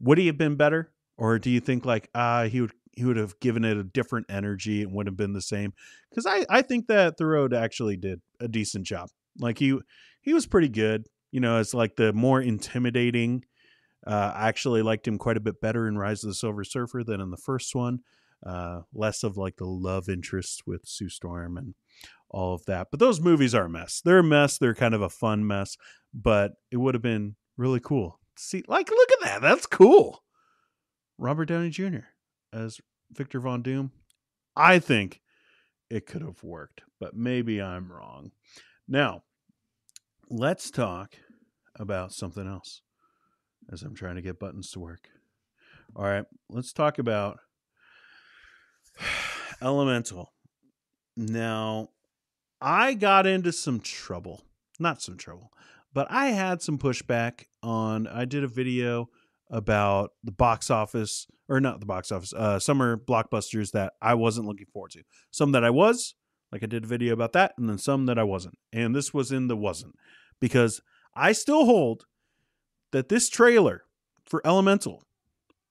[0.00, 3.04] would he have been better, or do you think like ah uh, he would he
[3.04, 5.72] would have given it a different energy and would have been the same?
[6.10, 9.10] Because I I think that Thoreau actually did a decent job.
[9.38, 9.78] Like he
[10.20, 11.06] he was pretty good.
[11.30, 13.44] You know, as like the more intimidating
[14.06, 17.04] uh, I actually liked him quite a bit better in Rise of the Silver Surfer
[17.04, 18.00] than in the first one.
[18.46, 21.74] Uh, less of like the love interest with Sue Storm and
[22.30, 22.88] all of that.
[22.90, 24.00] But those movies are a mess.
[24.04, 24.58] They're a mess.
[24.58, 25.76] They're kind of a fun mess,
[26.14, 28.20] but it would have been really cool.
[28.36, 29.42] See, like, look at that.
[29.42, 30.22] That's cool.
[31.18, 32.06] Robert Downey Jr.
[32.52, 32.80] as
[33.12, 33.90] Victor Von Doom.
[34.56, 35.20] I think
[35.90, 38.30] it could have worked, but maybe I'm wrong.
[38.86, 39.24] Now,
[40.30, 41.16] let's talk
[41.76, 42.82] about something else
[43.72, 45.08] as I'm trying to get buttons to work.
[45.96, 47.38] All right, let's talk about
[49.62, 50.32] Elemental.
[51.16, 51.88] Now,
[52.60, 54.42] I got into some trouble.
[54.78, 55.52] Not some trouble,
[55.92, 58.06] but I had some pushback on.
[58.06, 59.08] I did a video
[59.50, 64.46] about the box office, or not the box office, uh, summer blockbusters that I wasn't
[64.46, 65.02] looking forward to.
[65.32, 66.14] Some that I was,
[66.52, 68.58] like I did a video about that, and then some that I wasn't.
[68.72, 69.94] And this was in the wasn't
[70.40, 70.80] because
[71.14, 72.04] I still hold
[72.92, 73.84] that this trailer
[74.26, 75.02] for Elemental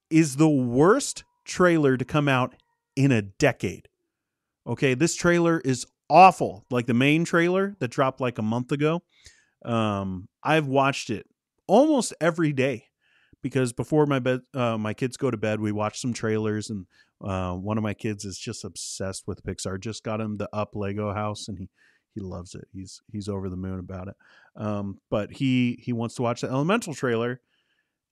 [0.09, 2.55] is the worst trailer to come out
[2.95, 3.87] in a decade.
[4.65, 6.65] Okay, this trailer is awful.
[6.69, 9.01] Like the main trailer that dropped like a month ago.
[9.65, 11.25] Um, I've watched it
[11.67, 12.85] almost every day
[13.41, 16.85] because before my bed, uh, my kids go to bed, we watch some trailers, and
[17.23, 19.79] uh, one of my kids is just obsessed with Pixar.
[19.79, 21.69] Just got him the Up Lego house, and he
[22.17, 22.67] he loves it.
[22.73, 24.15] He's he's over the moon about it.
[24.55, 27.41] Um, but he he wants to watch the Elemental trailer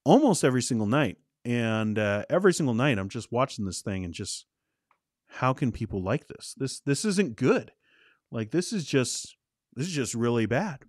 [0.03, 4.13] almost every single night, and uh, every single night I'm just watching this thing and
[4.13, 4.45] just
[5.27, 6.53] how can people like this?
[6.57, 7.71] This this isn't good.
[8.31, 9.35] Like this is just
[9.73, 10.81] this is just really bad.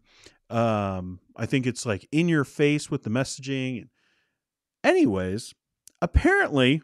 [0.50, 3.88] Um, I think it's like in your face with the messaging.
[4.84, 5.54] Anyways,
[6.02, 6.82] apparently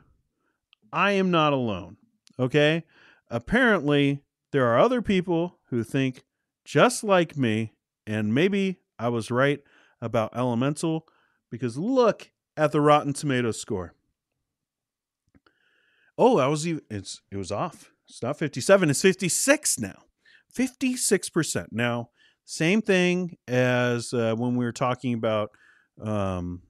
[0.92, 1.98] I am not alone.
[2.38, 2.84] Okay.
[3.30, 6.22] Apparently, there are other people who think
[6.64, 7.72] just like me,
[8.06, 9.60] and maybe I was right
[10.00, 11.06] about Elemental
[11.50, 13.94] because look at the Rotten Tomatoes score.
[16.16, 17.92] Oh, I was even it's it was off.
[18.08, 20.04] It's not 57, it's 56 now.
[20.54, 21.66] 56%.
[21.72, 22.10] Now,
[22.44, 25.50] same thing as uh, when we were talking about
[26.00, 26.62] um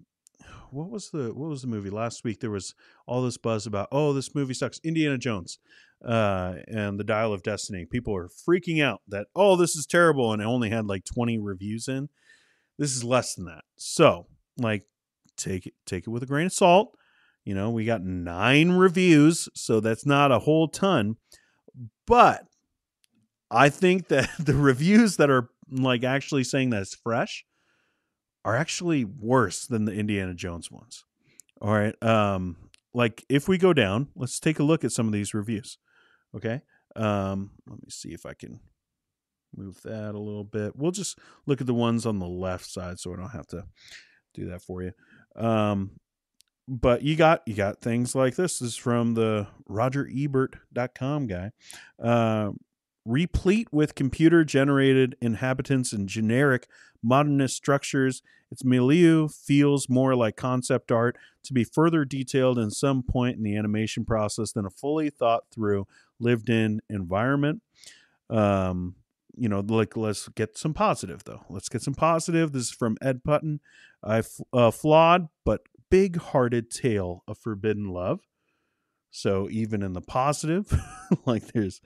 [0.70, 2.74] what was the what was the movie last week there was
[3.06, 5.58] all this buzz about oh this movie sucks indiana jones
[6.04, 7.86] uh, and the Dial of Destiny.
[7.86, 11.38] People are freaking out that oh this is terrible, and it only had like 20
[11.38, 12.08] reviews in.
[12.78, 13.64] This is less than that.
[13.76, 14.26] So
[14.58, 14.84] like
[15.36, 16.96] take it take it with a grain of salt.
[17.44, 21.16] You know, we got nine reviews, so that's not a whole ton.
[22.06, 22.46] But
[23.50, 27.44] I think that the reviews that are like actually saying that it's fresh
[28.44, 31.04] are actually worse than the Indiana Jones ones.
[31.60, 32.00] All right.
[32.02, 32.56] Um,
[32.92, 35.78] like if we go down, let's take a look at some of these reviews.
[36.36, 36.62] Okay.
[36.96, 38.60] Um, let me see if I can
[39.56, 40.76] move that a little bit.
[40.76, 43.64] We'll just look at the ones on the left side so I don't have to
[44.34, 44.92] do that for you.
[45.36, 45.92] Um,
[46.68, 48.58] but you got you got things like this.
[48.58, 51.50] This is from the roger RogerEbert.com guy.
[52.02, 52.52] Uh,
[53.04, 56.68] replete with computer generated inhabitants and generic
[57.02, 58.22] modernist structures.
[58.50, 63.42] Its milieu feels more like concept art to be further detailed in some point in
[63.42, 65.86] the animation process than a fully thought through
[66.22, 67.62] lived in environment.
[68.30, 68.96] Um,
[69.34, 71.44] you know, like let's get some positive though.
[71.48, 72.52] Let's get some positive.
[72.52, 73.60] This is from Ed Potton.
[74.02, 78.20] I flawed but big-hearted tale of forbidden love.
[79.10, 80.72] So even in the positive,
[81.26, 81.80] like there's,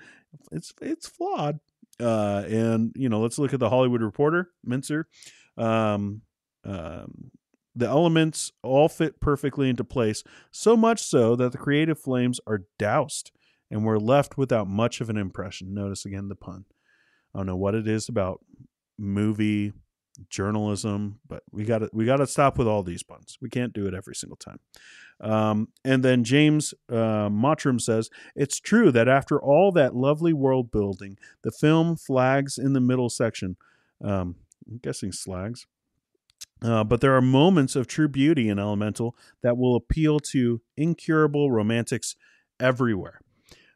[0.52, 1.58] it's it's flawed.
[2.00, 5.08] Uh, and you know, let's look at the Hollywood Reporter, Mincer.
[5.56, 6.22] Um,
[6.64, 7.30] um,
[7.74, 12.62] the elements all fit perfectly into place, so much so that the creative flames are
[12.78, 13.32] doused
[13.70, 15.74] and we're left without much of an impression.
[15.74, 16.64] Notice again the pun.
[17.34, 18.40] I don't know what it is about
[18.98, 19.72] movie
[20.30, 23.36] journalism, but we got to we got to stop with all these puns.
[23.40, 24.60] We can't do it every single time.
[25.20, 30.70] Um, and then James uh, Mottram says it's true that after all that lovely world
[30.70, 33.56] building, the film flags in the middle section.
[34.02, 34.36] Um,
[34.68, 35.66] I'm guessing slags.
[36.62, 41.50] Uh, but there are moments of true beauty in Elemental that will appeal to incurable
[41.50, 42.16] romantics
[42.58, 43.20] everywhere.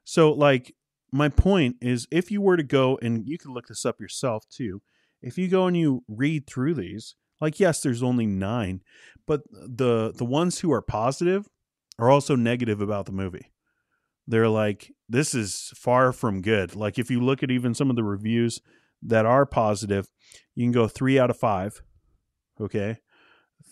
[0.04, 0.74] So, like,
[1.12, 4.44] my point is if you were to go and you can look this up yourself
[4.48, 4.82] too,
[5.22, 8.82] if you go and you read through these, like yes, there's only nine,
[9.26, 11.48] but the the ones who are positive
[11.98, 13.52] are also negative about the movie.
[14.26, 16.76] They're like, this is far from good.
[16.76, 18.60] Like, if you look at even some of the reviews
[19.02, 20.08] that are positive,
[20.54, 21.82] you can go three out of five.
[22.60, 22.98] Okay.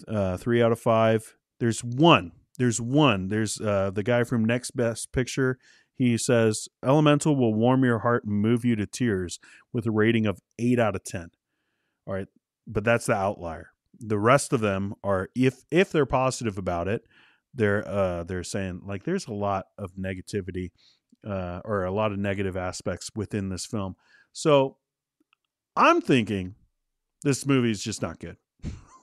[0.06, 1.36] Uh, three out of five.
[1.60, 2.32] There's one.
[2.58, 3.28] There's one.
[3.28, 5.58] There's uh, the guy from Next Best Picture.
[5.98, 9.40] He says Elemental will warm your heart and move you to tears
[9.72, 11.30] with a rating of eight out of ten.
[12.06, 12.28] All right,
[12.66, 13.72] but that's the outlier.
[13.98, 17.02] The rest of them are if if they're positive about it,
[17.52, 20.70] they're uh they're saying like there's a lot of negativity
[21.28, 23.96] uh or a lot of negative aspects within this film.
[24.32, 24.76] So
[25.74, 26.54] I'm thinking
[27.24, 28.36] this movie is just not good.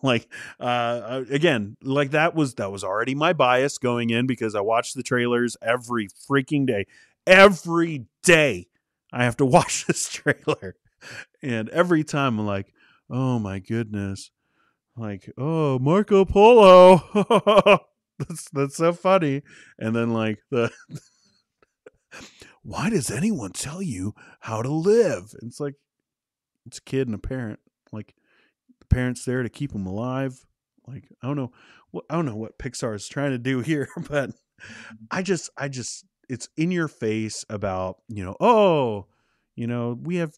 [0.05, 0.27] Like
[0.59, 4.61] uh, uh again, like that was that was already my bias going in because I
[4.61, 6.85] watched the trailers every freaking day.
[7.27, 8.67] Every day
[9.11, 10.75] I have to watch this trailer.
[11.41, 12.73] And every time I'm like,
[13.09, 14.31] "Oh my goodness."
[14.97, 17.03] Like, "Oh, Marco Polo."
[18.19, 19.43] that's that's so funny.
[19.77, 20.71] And then like the
[22.63, 25.33] why does anyone tell you how to live?
[25.41, 25.75] It's like
[26.65, 27.59] it's a kid and a parent.
[27.91, 28.15] Like
[28.89, 30.45] the parents there to keep them alive.
[30.87, 31.51] Like I don't know
[31.91, 34.31] what I don't know what Pixar is trying to do here, but
[35.11, 39.05] I just I just it's in your face about, you know, oh,
[39.55, 40.33] you know, we have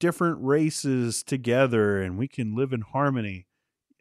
[0.00, 3.46] different races together and we can live in harmony.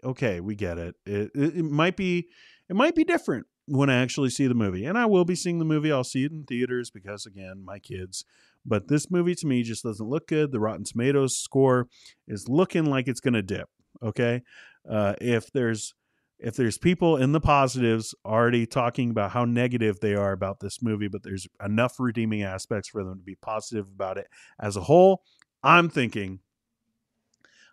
[0.04, 0.96] Okay, we get it.
[1.06, 2.28] It, it, it might be
[2.70, 4.86] it might be different when I actually see the movie.
[4.86, 5.92] And I will be seeing the movie.
[5.92, 8.26] I'll see it in theaters because, again, my kids.
[8.66, 10.52] But this movie to me just doesn't look good.
[10.52, 11.88] The Rotten Tomatoes score
[12.28, 13.70] is looking like it's going to dip.
[14.04, 14.42] Okay.
[14.90, 15.94] Uh, if there's
[16.40, 20.84] if there's people in the positives already talking about how negative they are about this
[20.84, 24.28] movie, but there's enough redeeming aspects for them to be positive about it
[24.60, 25.24] as a whole,
[25.64, 26.40] I'm thinking,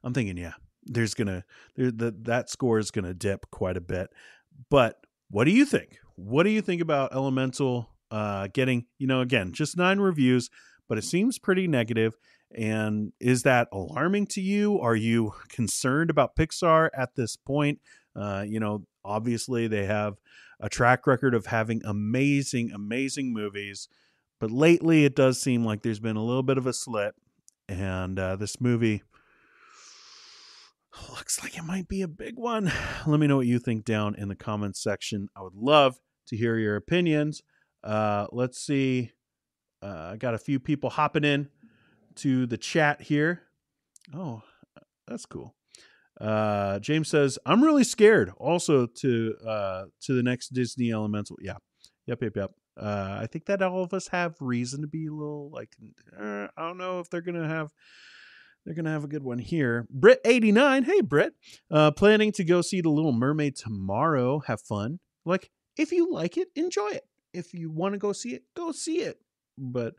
[0.03, 1.45] I'm thinking, yeah, there's gonna
[1.77, 4.09] there, that that score is gonna dip quite a bit.
[4.71, 4.97] But
[5.31, 5.99] what do you think?
[6.17, 10.49] What do you think about Elemental uh, getting, you know, again, just nine reviews,
[10.89, 12.15] but it seems pretty negative.
[12.55, 14.81] And is that alarming to you?
[14.81, 17.81] Are you concerned about Pixar at this point?
[18.15, 20.17] Uh, you know, obviously they have
[20.61, 23.89] a track record of having amazing, amazing movies,
[24.39, 27.17] but lately it does seem like there's been a little bit of a slip.
[27.69, 29.03] And uh, this movie
[31.11, 32.71] looks like it might be a big one.
[33.07, 35.29] Let me know what you think down in the comments section.
[35.37, 37.43] I would love to hear your opinions.
[37.83, 39.11] Uh, let's see.
[39.83, 41.51] Uh, I got a few people hopping in
[42.17, 43.43] to the chat here.
[44.15, 44.43] Oh,
[45.07, 45.55] that's cool.
[46.21, 51.37] Uh, James says, "I'm really scared." Also to uh, to the next Disney Elemental.
[51.41, 51.57] Yeah,
[52.07, 52.51] yep, yep, yep.
[52.81, 55.77] Uh, I think that all of us have reason to be a little like,
[56.19, 57.71] uh, I don't know if they're gonna have
[58.65, 59.87] they're to have a good one here.
[59.95, 60.85] Brit89.
[60.85, 61.35] Hey, Brit.
[61.71, 64.41] Uh, planning to go see The Little Mermaid tomorrow.
[64.47, 65.01] Have fun.
[65.27, 67.05] Like, if you like it, enjoy it.
[67.35, 69.19] If you want to go see it, go see it.
[69.59, 69.95] But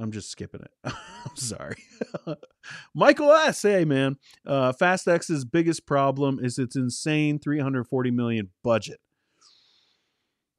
[0.00, 0.70] I'm just skipping it.
[0.84, 1.76] I'm sorry.
[2.94, 3.60] Michael S.
[3.62, 4.16] Hey, man.
[4.46, 8.98] Uh, Fast X's biggest problem is its insane 340 million budget.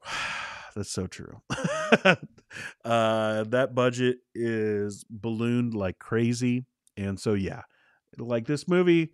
[0.75, 1.41] That's so true.
[2.85, 7.63] uh, that budget is ballooned like crazy and so, yeah,
[8.17, 9.13] like this movie,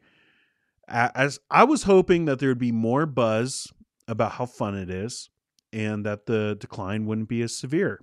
[0.88, 3.72] as I was hoping that there would be more buzz
[4.08, 5.30] about how fun it is
[5.72, 8.02] and that the decline wouldn't be as severe.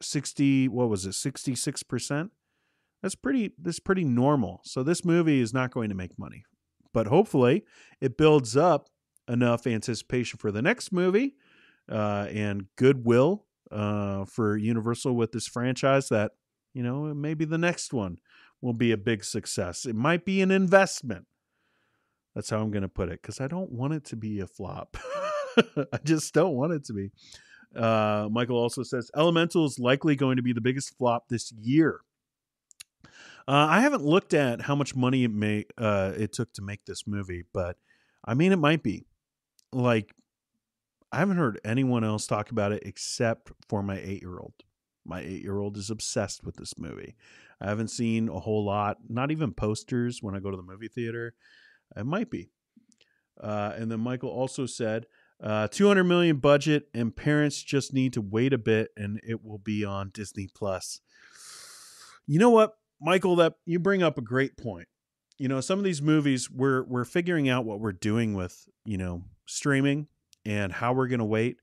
[0.00, 2.30] 60, what was it, 66%?
[3.02, 4.60] That's pretty, that's pretty normal.
[4.64, 6.44] So this movie is not going to make money.
[6.92, 7.64] But hopefully
[8.00, 8.88] it builds up
[9.28, 11.36] enough anticipation for the next movie
[11.90, 16.32] uh, and goodwill uh, for Universal with this franchise that,
[16.72, 18.18] you know, maybe the next one
[18.60, 19.84] will be a big success.
[19.84, 21.26] It might be an investment.
[22.34, 24.46] That's how I'm going to put it because I don't want it to be a
[24.46, 24.96] flop.
[25.56, 27.10] I just don't want it to be.
[27.76, 32.00] Uh, Michael also says Elemental is likely going to be the biggest flop this year.
[33.46, 36.84] Uh, I haven't looked at how much money it may uh, it took to make
[36.86, 37.76] this movie, but
[38.24, 39.06] I mean it might be.
[39.72, 40.14] Like
[41.12, 44.54] I haven't heard anyone else talk about it except for my eight year old.
[45.04, 47.16] My eight year old is obsessed with this movie.
[47.60, 50.88] I haven't seen a whole lot, not even posters when I go to the movie
[50.88, 51.34] theater.
[51.96, 52.50] It might be.
[53.40, 55.06] Uh, and then Michael also said,
[55.42, 59.58] uh, 200 million budget, and parents just need to wait a bit, and it will
[59.58, 61.00] be on Disney Plus.
[62.26, 63.36] You know what, Michael?
[63.36, 64.88] That you bring up a great point.
[65.38, 68.96] You know, some of these movies we're we're figuring out what we're doing with you
[68.96, 70.06] know streaming
[70.46, 71.56] and how we're going to wait.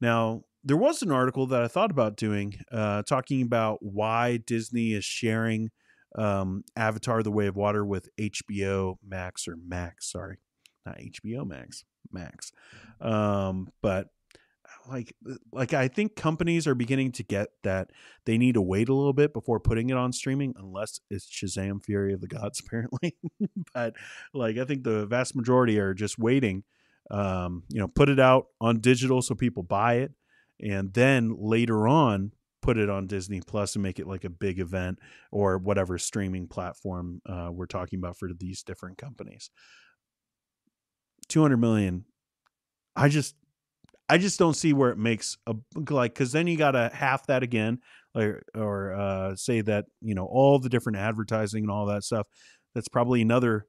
[0.00, 4.92] Now, there was an article that I thought about doing, uh, talking about why Disney
[4.92, 5.70] is sharing
[6.16, 10.10] um, Avatar: The Way of Water with HBO Max or Max.
[10.10, 10.38] Sorry,
[10.88, 12.52] not HBO Max, Max.
[13.00, 14.08] Um, but
[14.88, 15.14] like
[15.52, 17.90] like I think companies are beginning to get that
[18.26, 21.84] they need to wait a little bit before putting it on streaming unless it's Shazam
[21.84, 23.16] Fury of the Gods apparently.
[23.74, 23.94] but
[24.34, 26.64] like I think the vast majority are just waiting
[27.10, 30.12] um, you know, put it out on digital so people buy it
[30.60, 34.58] and then later on put it on Disney Plus and make it like a big
[34.58, 34.98] event
[35.30, 39.50] or whatever streaming platform uh, we're talking about for these different companies.
[41.28, 42.04] 200 million
[42.98, 43.36] I just
[44.08, 45.54] I just don't see where it makes a
[45.88, 47.78] like because then you got to half that again,
[48.14, 52.26] or or uh, say that you know all the different advertising and all that stuff.
[52.74, 53.66] That's probably another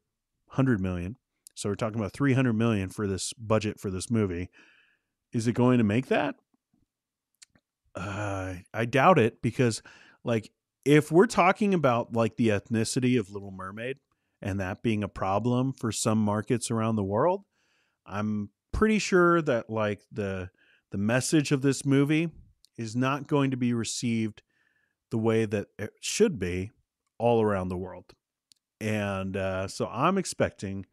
[0.47, 1.17] hundred million.
[1.55, 4.49] So we're talking about three hundred million for this budget for this movie.
[5.31, 6.35] Is it going to make that?
[7.93, 9.83] Uh, I doubt it because,
[10.23, 10.49] like,
[10.85, 13.97] if we're talking about like the ethnicity of Little Mermaid
[14.41, 17.43] and that being a problem for some markets around the world,
[18.05, 20.49] I'm pretty sure that like the
[20.91, 22.29] the message of this movie
[22.77, 24.41] is not going to be received
[25.11, 26.71] the way that it should be
[27.17, 28.13] all around the world.
[28.79, 30.85] And uh, so I'm expecting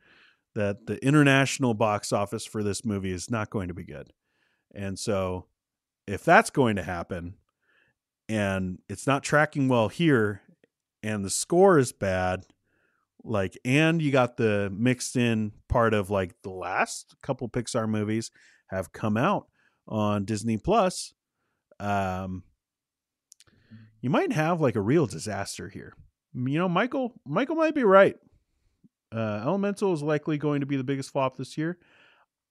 [0.55, 4.13] that the international box office for this movie is not going to be good.
[4.75, 5.47] And so
[6.07, 7.35] if that's going to happen
[8.29, 10.43] and it's not tracking well here
[11.03, 12.47] and the score is bad,
[13.27, 18.31] like and you got the mixed in part of like the last couple Pixar movies
[18.69, 19.47] have come out
[19.89, 21.13] on Disney Plus
[21.81, 22.43] um
[24.01, 25.95] you might have like a real disaster here.
[26.35, 28.17] You know Michael Michael might be right.
[29.15, 31.79] Uh Elemental is likely going to be the biggest flop this year.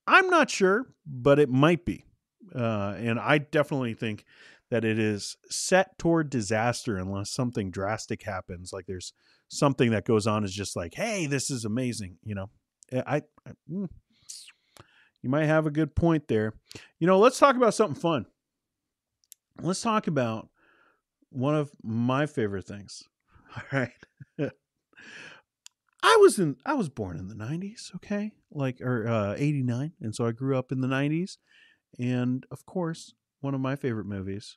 [0.06, 2.04] I'm not sure but it might be.
[2.54, 4.24] Uh and I definitely think
[4.70, 9.12] that it is set toward disaster unless something drastic happens like there's
[9.48, 12.18] something that goes on is just like, hey, this is amazing.
[12.24, 12.50] You know,
[12.92, 13.16] eh, I,
[13.46, 13.88] I mm,
[15.22, 16.54] you might have a good point there.
[16.98, 18.26] You know, let's talk about something fun.
[19.60, 20.48] Let's talk about
[21.30, 23.02] one of my favorite things.
[23.56, 23.92] All right.
[26.02, 28.32] I was in I was born in the 90s, okay?
[28.52, 31.38] Like or uh 89, and so I grew up in the 90s.
[31.98, 34.56] And of course, one of my favorite movies.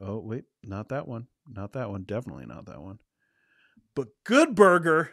[0.00, 1.26] Oh, wait, not that one.
[1.46, 2.04] Not that one.
[2.04, 3.00] Definitely not that one.
[3.98, 5.10] But Good Burger,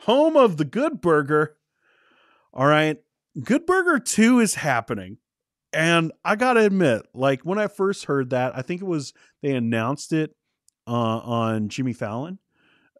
[0.00, 1.56] home of the Good Burger.
[2.52, 2.98] All right.
[3.42, 5.16] Good Burger 2 is happening.
[5.72, 9.14] And I got to admit, like when I first heard that, I think it was
[9.40, 10.36] they announced it
[10.86, 12.38] uh, on Jimmy Fallon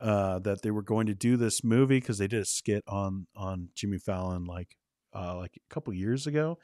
[0.00, 3.26] uh, that they were going to do this movie because they did a skit on
[3.36, 4.78] on Jimmy Fallon like
[5.14, 6.58] uh, like a couple years ago,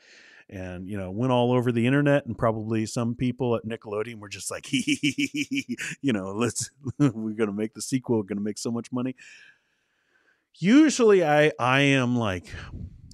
[0.54, 4.28] and you know went all over the internet and probably some people at nickelodeon were
[4.28, 8.92] just like you know let's we're gonna make the sequel we're gonna make so much
[8.92, 9.16] money.
[10.56, 12.46] Usually i i am like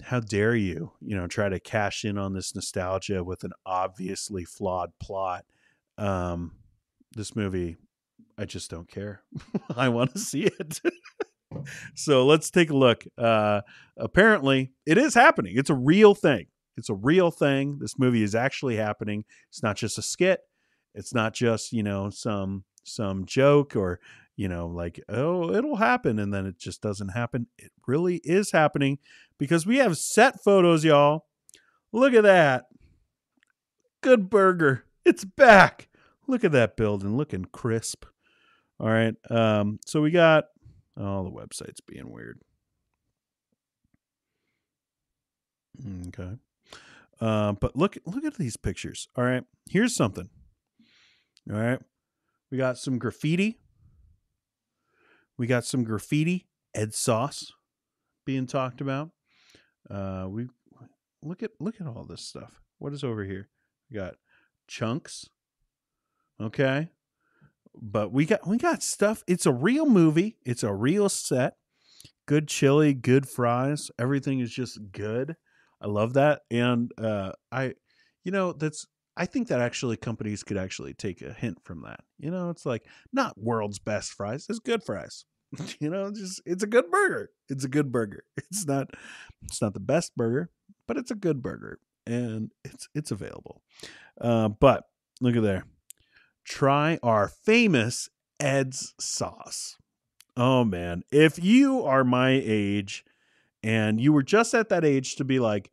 [0.03, 4.45] how dare you you know try to cash in on this nostalgia with an obviously
[4.45, 5.43] flawed plot.
[5.97, 6.53] Um
[7.13, 7.77] this movie
[8.37, 9.23] i just don't care.
[9.75, 10.79] I want to see it.
[11.95, 13.03] So let's take a look.
[13.17, 13.61] Uh
[13.97, 15.53] apparently it is happening.
[15.57, 16.45] It's a real thing
[16.77, 17.79] it's a real thing.
[17.79, 19.25] This movie is actually happening.
[19.49, 20.41] It's not just a skit.
[20.93, 23.99] It's not just, you know, some some joke or,
[24.35, 27.47] you know, like, oh, it'll happen and then it just doesn't happen.
[27.57, 28.99] It really is happening
[29.37, 31.27] because we have set photos, y'all.
[31.91, 32.65] Look at that.
[34.01, 34.85] Good burger.
[35.05, 35.89] It's back.
[36.27, 38.05] Look at that building looking crisp.
[38.79, 39.15] All right.
[39.29, 40.45] Um, so we got
[40.97, 42.39] oh the website's being weird.
[46.07, 46.37] Okay.
[47.21, 49.07] Uh, but look look at these pictures.
[49.15, 49.43] All right.
[49.69, 50.29] Here's something.
[51.49, 51.79] All right.
[52.51, 53.59] We got some graffiti.
[55.37, 56.47] We got some graffiti.
[56.73, 57.51] Ed Sauce
[58.25, 59.11] being talked about.
[59.89, 60.47] Uh, we
[61.23, 62.59] look at look at all this stuff.
[62.79, 63.49] What is over here?
[63.89, 64.15] We got
[64.67, 65.29] chunks.
[66.41, 66.89] Okay.
[67.79, 69.23] But we got we got stuff.
[69.27, 70.37] It's a real movie.
[70.43, 71.55] It's a real set.
[72.27, 73.91] Good chili, good fries.
[73.99, 75.35] Everything is just good.
[75.81, 77.73] I love that, and uh, I,
[78.23, 78.85] you know, that's
[79.17, 82.01] I think that actually companies could actually take a hint from that.
[82.17, 85.25] You know, it's like not world's best fries, it's good fries.
[85.79, 87.29] you know, just it's a good burger.
[87.49, 88.23] It's a good burger.
[88.37, 88.91] It's not
[89.43, 90.49] it's not the best burger,
[90.87, 93.61] but it's a good burger and it's it's available.
[94.19, 94.85] Uh, but
[95.19, 95.65] look at there.
[96.43, 98.09] Try our famous
[98.39, 99.77] Ed's sauce.
[100.37, 103.05] Oh man, if you are my age
[103.63, 105.71] and you were just at that age to be like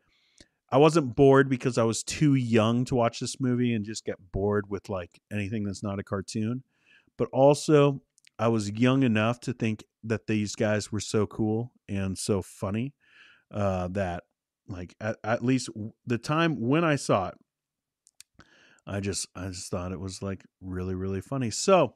[0.71, 4.17] I wasn't bored because I was too young to watch this movie and just get
[4.33, 6.63] bored with like anything that's not a cartoon.
[7.17, 8.03] But also,
[8.39, 12.95] I was young enough to think that these guys were so cool and so funny
[13.51, 14.25] uh, that,
[14.69, 15.71] like, at, at least
[16.07, 17.35] the time when I saw it,
[18.87, 21.51] I just I just thought it was like really really funny.
[21.51, 21.95] So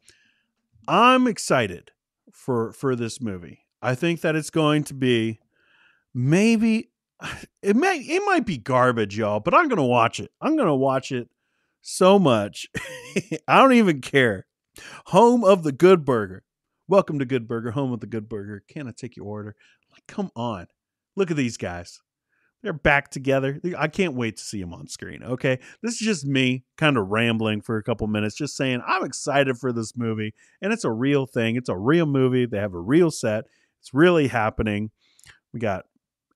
[0.86, 1.90] I'm excited
[2.32, 3.60] for for this movie.
[3.80, 5.40] I think that it's going to be
[6.14, 6.90] maybe
[7.62, 10.30] it may it might be garbage, y'all, but I'm gonna watch it.
[10.40, 11.28] I'm gonna watch it
[11.80, 12.68] so much.
[13.48, 14.46] I don't even care.
[15.06, 16.44] Home of the Good Burger.
[16.88, 18.62] Welcome to Good Burger, home of the Good Burger.
[18.68, 19.54] Can I take your order?
[19.90, 20.66] Like, come on.
[21.16, 22.00] Look at these guys.
[22.62, 23.60] They're back together.
[23.76, 25.22] I can't wait to see them on screen.
[25.24, 25.58] Okay.
[25.82, 29.58] This is just me kind of rambling for a couple minutes, just saying I'm excited
[29.58, 30.32] for this movie.
[30.60, 31.56] And it's a real thing.
[31.56, 32.46] It's a real movie.
[32.46, 33.46] They have a real set.
[33.80, 34.90] It's really happening.
[35.52, 35.86] We got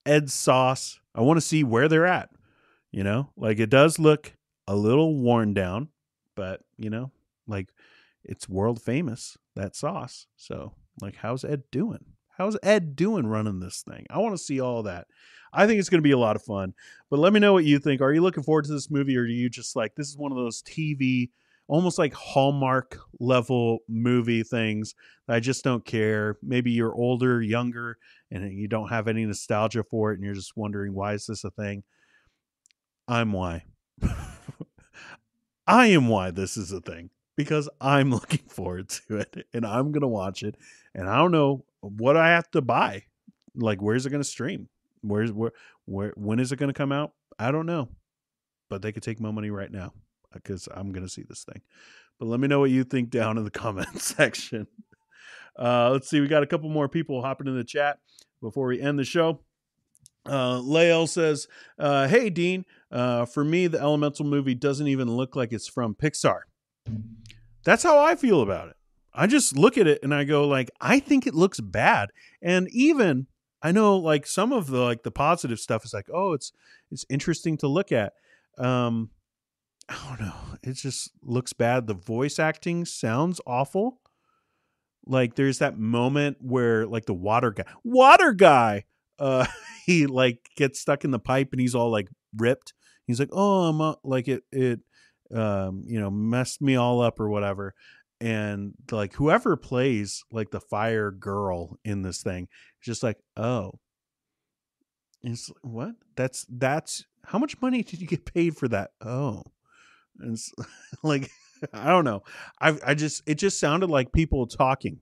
[0.06, 1.00] Ed Sauce.
[1.14, 2.30] I want to see where they're at.
[2.92, 4.32] You know, like it does look
[4.66, 5.88] a little worn down,
[6.34, 7.10] but you know,
[7.46, 7.68] like
[8.24, 10.26] it's world famous that sauce.
[10.36, 12.04] So, like, how's Ed doing?
[12.36, 14.06] How's Ed doing running this thing?
[14.10, 15.06] I want to see all that.
[15.52, 16.74] I think it's going to be a lot of fun.
[17.08, 18.00] But let me know what you think.
[18.00, 20.32] Are you looking forward to this movie, or do you just like this is one
[20.32, 21.30] of those TV,
[21.66, 24.94] almost like Hallmark level movie things
[25.28, 26.36] I just don't care?
[26.42, 27.96] Maybe you're older, younger,
[28.30, 31.44] and you don't have any nostalgia for it, and you're just wondering why is this
[31.44, 31.84] a thing?
[33.08, 33.64] I'm why.
[35.66, 39.92] I am why this is a thing because I'm looking forward to it and I'm
[40.02, 40.56] to watch it.
[40.94, 43.04] And I don't know what I have to buy.
[43.54, 44.68] Like, where's it to stream?
[45.02, 45.52] Where's where,
[45.84, 47.12] where, when is it to come out?
[47.38, 47.88] I don't know.
[48.68, 49.92] But they could take my money right now
[50.32, 51.62] because I'm to see this thing.
[52.18, 54.66] But let me know what you think down in the comment section.
[55.58, 56.20] Uh, let's see.
[56.20, 57.98] We got a couple more people hopping in the chat
[58.40, 59.40] before we end the show.
[60.28, 61.46] Uh, Lael says,
[61.78, 65.94] uh, "Hey Dean, uh, for me, the Elemental movie doesn't even look like it's from
[65.94, 66.40] Pixar.
[67.64, 68.76] That's how I feel about it.
[69.12, 72.10] I just look at it and I go like, I think it looks bad.
[72.42, 73.26] And even
[73.62, 76.52] I know like some of the like the positive stuff is like, oh, it's
[76.90, 78.12] it's interesting to look at.
[78.58, 79.10] Um,
[79.88, 80.34] I don't know.
[80.62, 81.86] It just looks bad.
[81.86, 84.00] The voice acting sounds awful.
[85.06, 88.84] Like there's that moment where like the water guy, water guy,
[89.18, 89.46] uh,
[89.86, 92.72] he like gets stuck in the pipe and he's all like ripped.
[93.06, 94.80] He's like, oh, I'm uh, like it it
[95.34, 97.74] um, you know, messed me all up or whatever.
[98.20, 102.48] And like whoever plays like the fire girl in this thing,
[102.82, 103.72] just like, oh,
[105.22, 105.94] it's what?
[106.16, 108.92] That's that's how much money did you get paid for that?
[109.00, 109.42] Oh,
[110.18, 110.52] and it's
[111.02, 111.30] like
[111.72, 112.22] I don't know.
[112.60, 115.00] I I just it just sounded like people talking,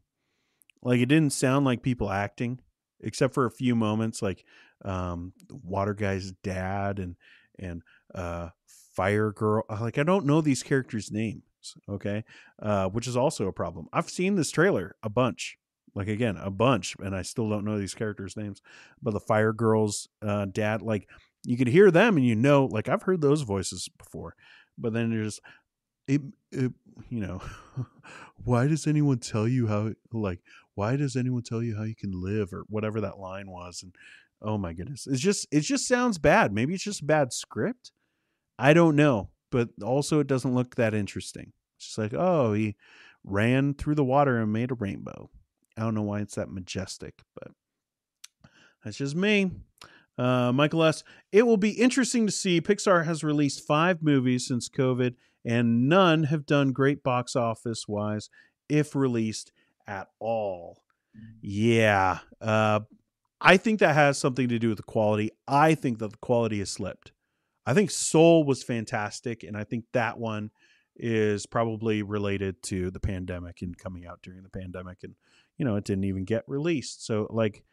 [0.83, 2.61] like it didn't sound like people acting,
[3.01, 4.45] except for a few moments, like
[4.85, 7.17] um, Water Guy's dad and
[7.59, 7.83] and
[8.15, 8.51] uh,
[8.95, 9.65] Fire Girl.
[9.69, 11.43] Uh, like I don't know these characters' names.
[11.89, 12.25] Okay,
[12.61, 13.89] uh, which is also a problem.
[13.93, 15.57] I've seen this trailer a bunch,
[15.95, 18.61] like again a bunch, and I still don't know these characters' names.
[19.03, 21.09] But the Fire Girl's uh, dad, like
[21.45, 24.35] you could hear them, and you know, like I've heard those voices before.
[24.77, 25.41] But then there's,
[26.07, 26.21] it,
[26.53, 26.73] it,
[27.09, 27.41] you know,
[28.45, 29.93] why does anyone tell you how?
[30.13, 30.41] Like,
[30.75, 33.83] why does anyone tell you how you can live, or whatever that line was?
[33.83, 33.95] And
[34.43, 36.53] oh my goodness, it's just it just sounds bad.
[36.53, 37.93] Maybe it's just a bad script
[38.59, 41.53] I don't know, but also it doesn't look that interesting.
[41.77, 42.77] It's just like, oh, he
[43.25, 45.31] ran through the water and made a rainbow.
[45.77, 47.51] I don't know why it's that majestic, but
[48.85, 49.51] that's just me.
[50.17, 51.03] Uh, Michael S.
[51.33, 52.61] It will be interesting to see.
[52.61, 55.15] Pixar has released five movies since COVID,
[55.45, 58.31] and none have done great box office wise,
[58.69, 59.53] if released
[59.87, 60.83] at all.
[61.41, 62.21] Yeah.
[62.41, 62.81] Uh,
[63.41, 65.31] I think that has something to do with the quality.
[65.47, 67.13] I think that the quality has slipped.
[67.67, 70.51] I think Soul was fantastic, and I think that one
[70.97, 75.15] is probably related to the pandemic and coming out during the pandemic, and
[75.59, 77.07] you know it didn't even get released.
[77.07, 77.65] So like,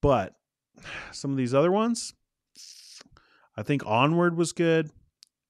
[0.00, 0.34] but
[1.12, 2.14] some of these other ones,
[3.56, 4.90] I think Onward was good,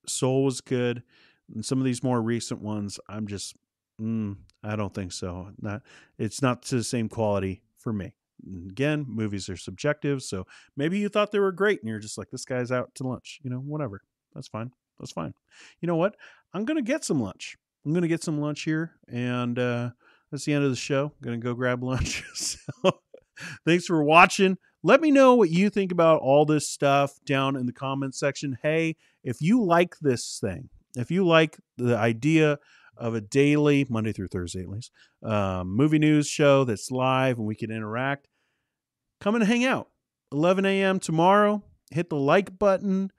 [0.06, 1.02] Soul was good,
[1.54, 3.56] and some of these more recent ones, I'm just,
[4.00, 5.50] mm, I don't think so.
[5.60, 5.82] Not,
[6.18, 8.14] it's not to the same quality for me
[8.68, 10.22] again, movies are subjective.
[10.22, 10.46] So
[10.76, 13.40] maybe you thought they were great and you're just like, this guy's out to lunch,
[13.42, 14.02] you know, whatever.
[14.34, 14.70] That's fine.
[14.98, 15.34] That's fine.
[15.80, 16.16] You know what?
[16.54, 17.56] I'm to get some lunch.
[17.84, 18.92] I'm to get some lunch here.
[19.08, 19.90] And uh,
[20.30, 21.12] that's the end of the show.
[21.18, 22.24] I'm to go grab lunch.
[22.34, 22.58] so
[23.66, 24.58] thanks for watching.
[24.84, 28.58] Let me know what you think about all this stuff down in the comments section.
[28.62, 32.58] Hey, if you like this thing, if you like the idea
[32.96, 34.90] of a daily, Monday through Thursday at least,
[35.22, 38.26] um, movie news show that's live and we can interact,
[39.20, 39.88] come and hang out.
[40.32, 40.98] 11 a.m.
[40.98, 41.62] tomorrow.
[41.92, 43.12] Hit the like button.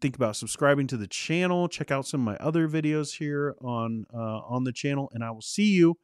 [0.00, 1.68] Think about subscribing to the channel.
[1.68, 5.30] Check out some of my other videos here on uh, on the channel, and I
[5.30, 5.98] will see you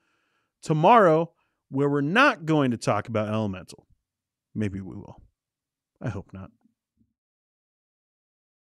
[0.62, 1.33] tomorrow,
[1.70, 3.87] where we're not going to talk about elemental.
[4.55, 5.21] Maybe we will.
[6.01, 6.51] I hope not.